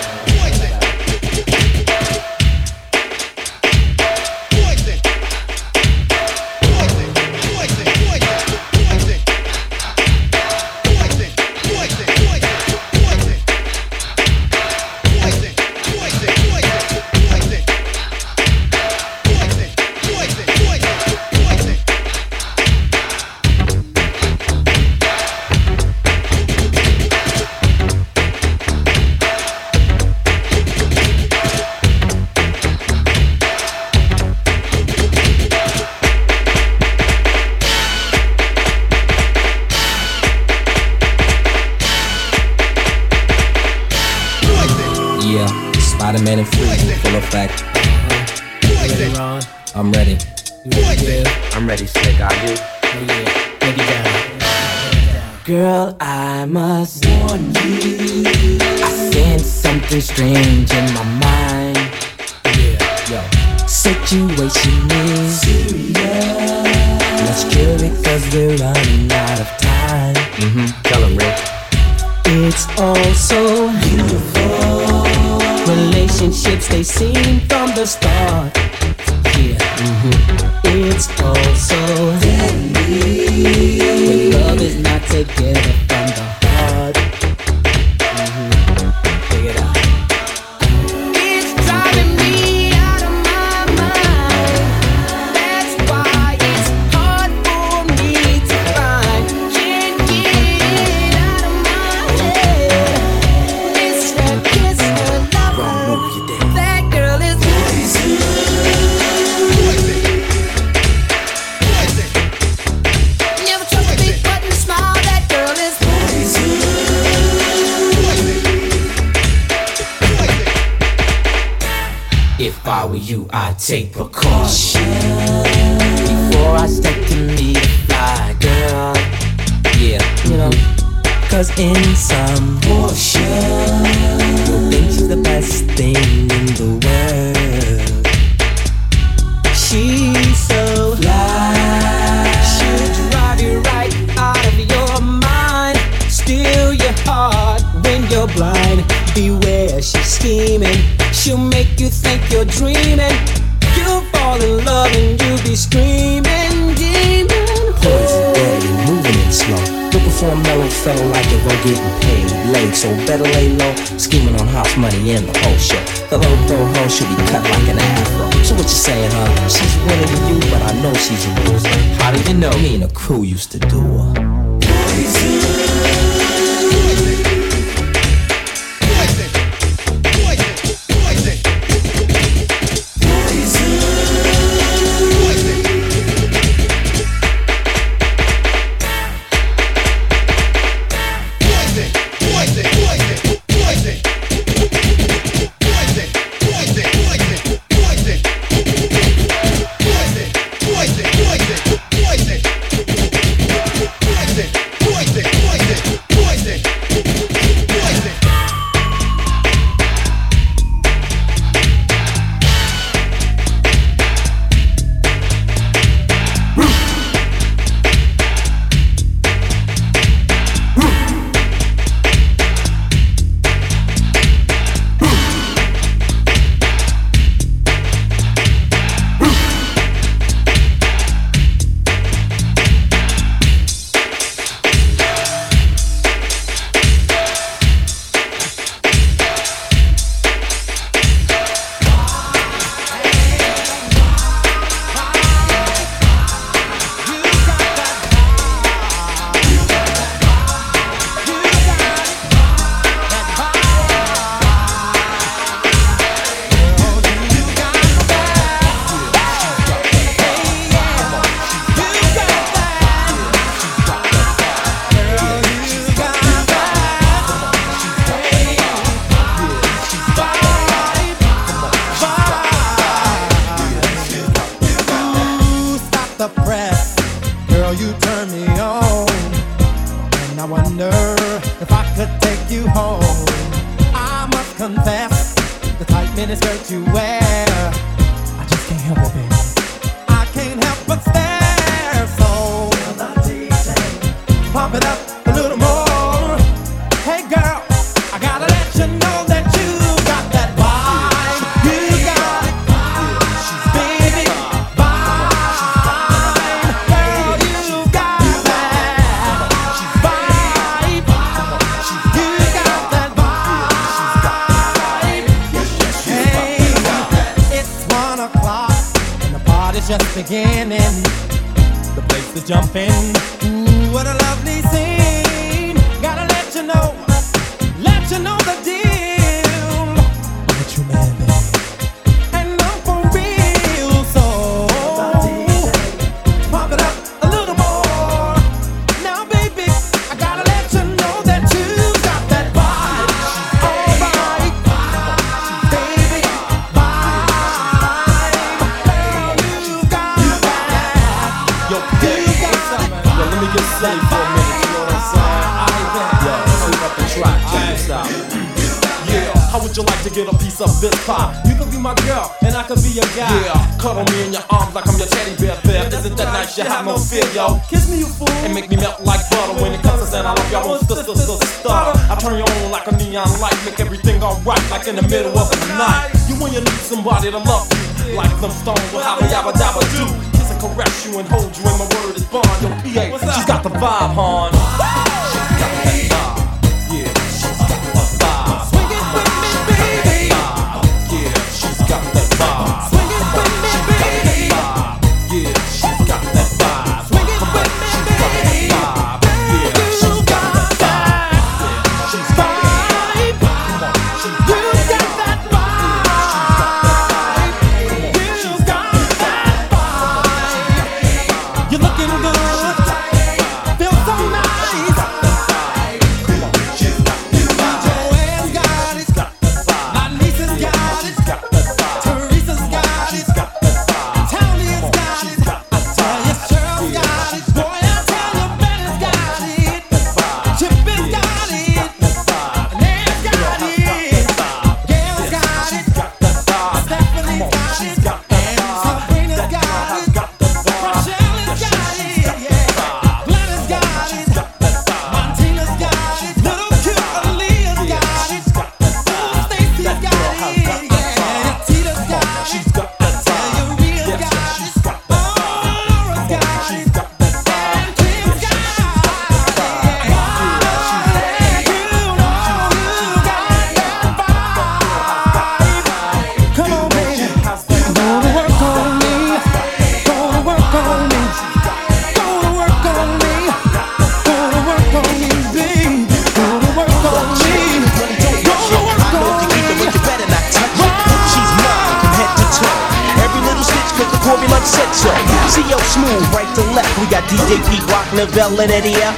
[487.32, 489.16] DJ P-Rock, Novell, and Eddie F.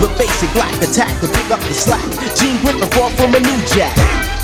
[0.00, 2.02] The basic black attack to pick up the slack.
[2.34, 4.41] Gene Griffin fall from a new jack.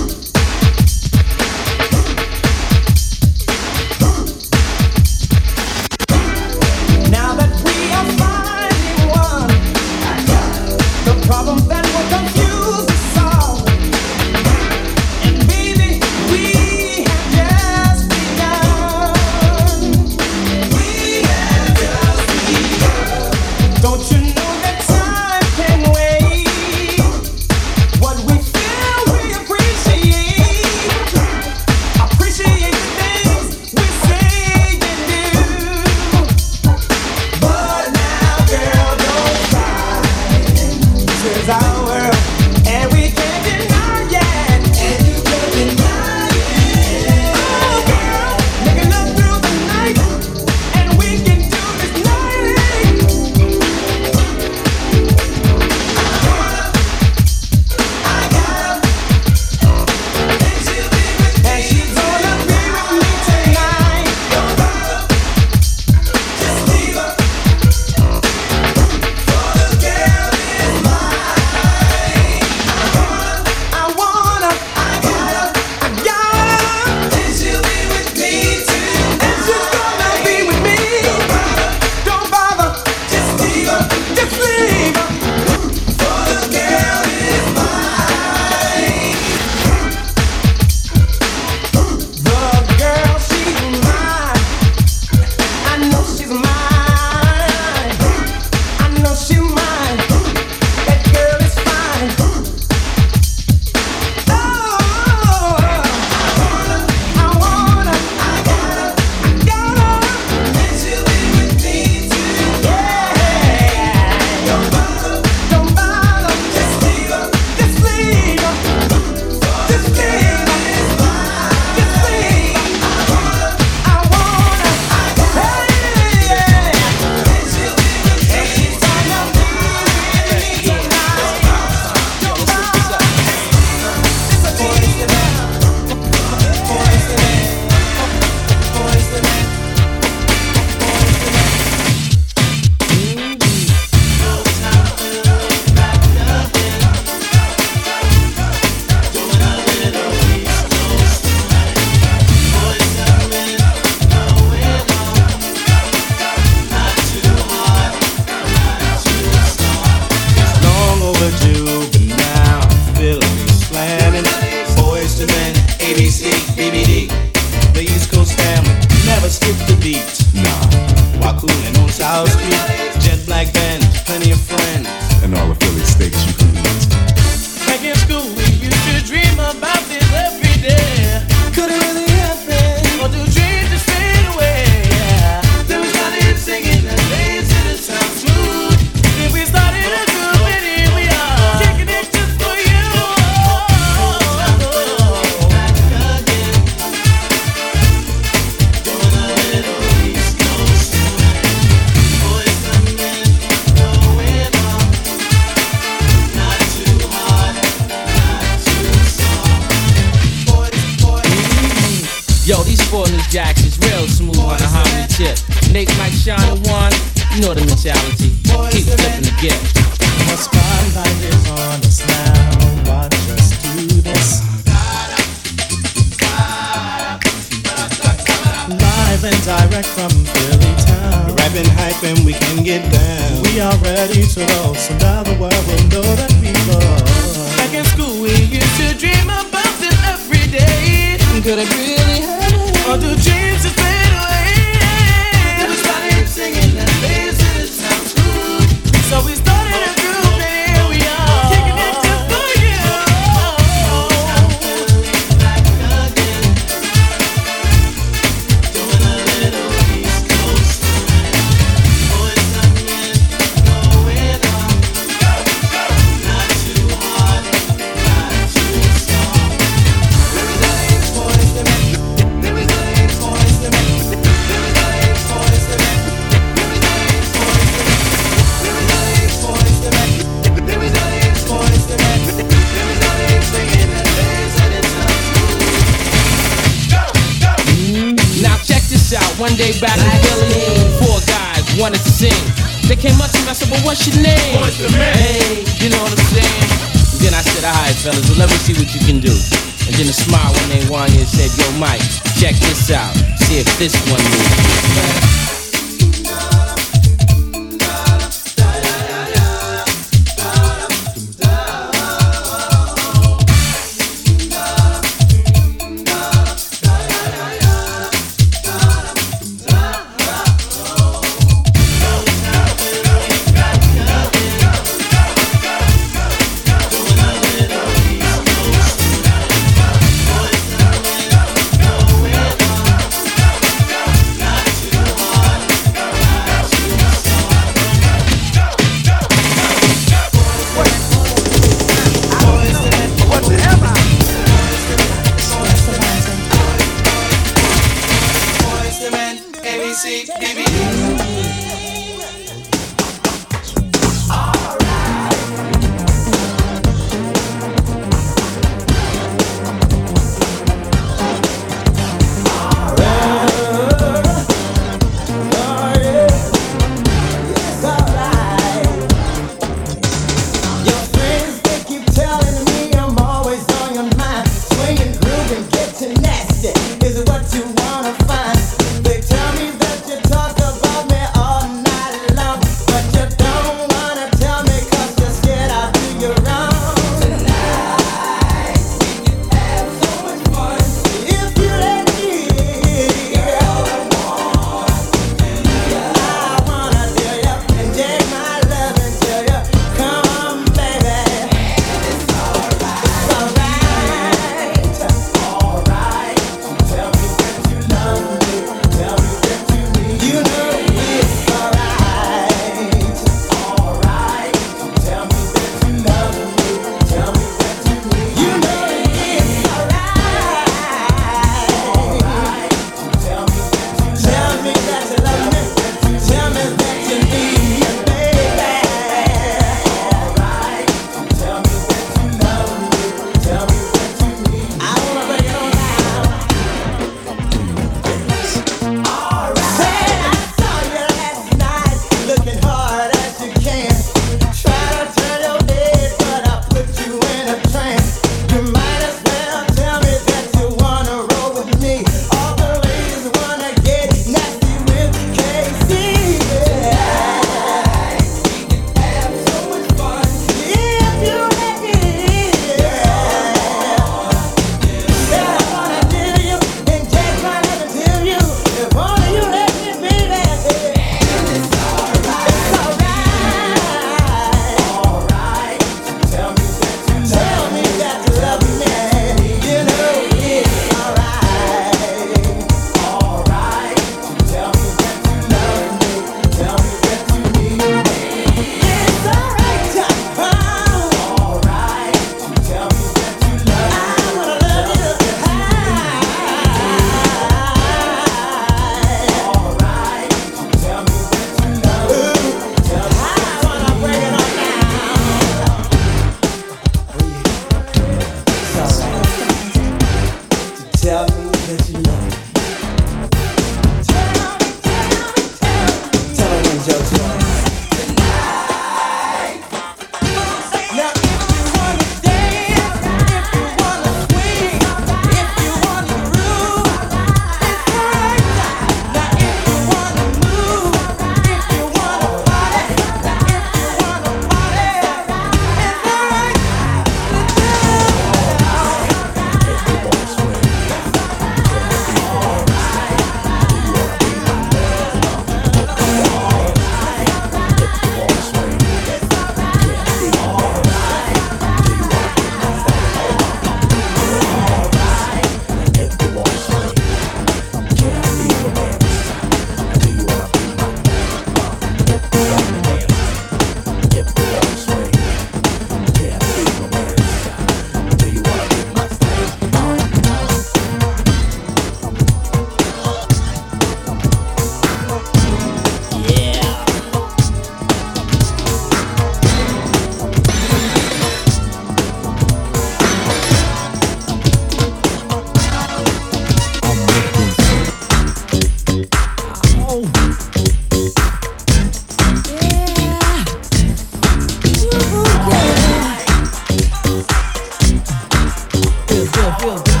[599.61, 600.00] feel good.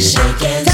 [0.00, 0.69] Shaking.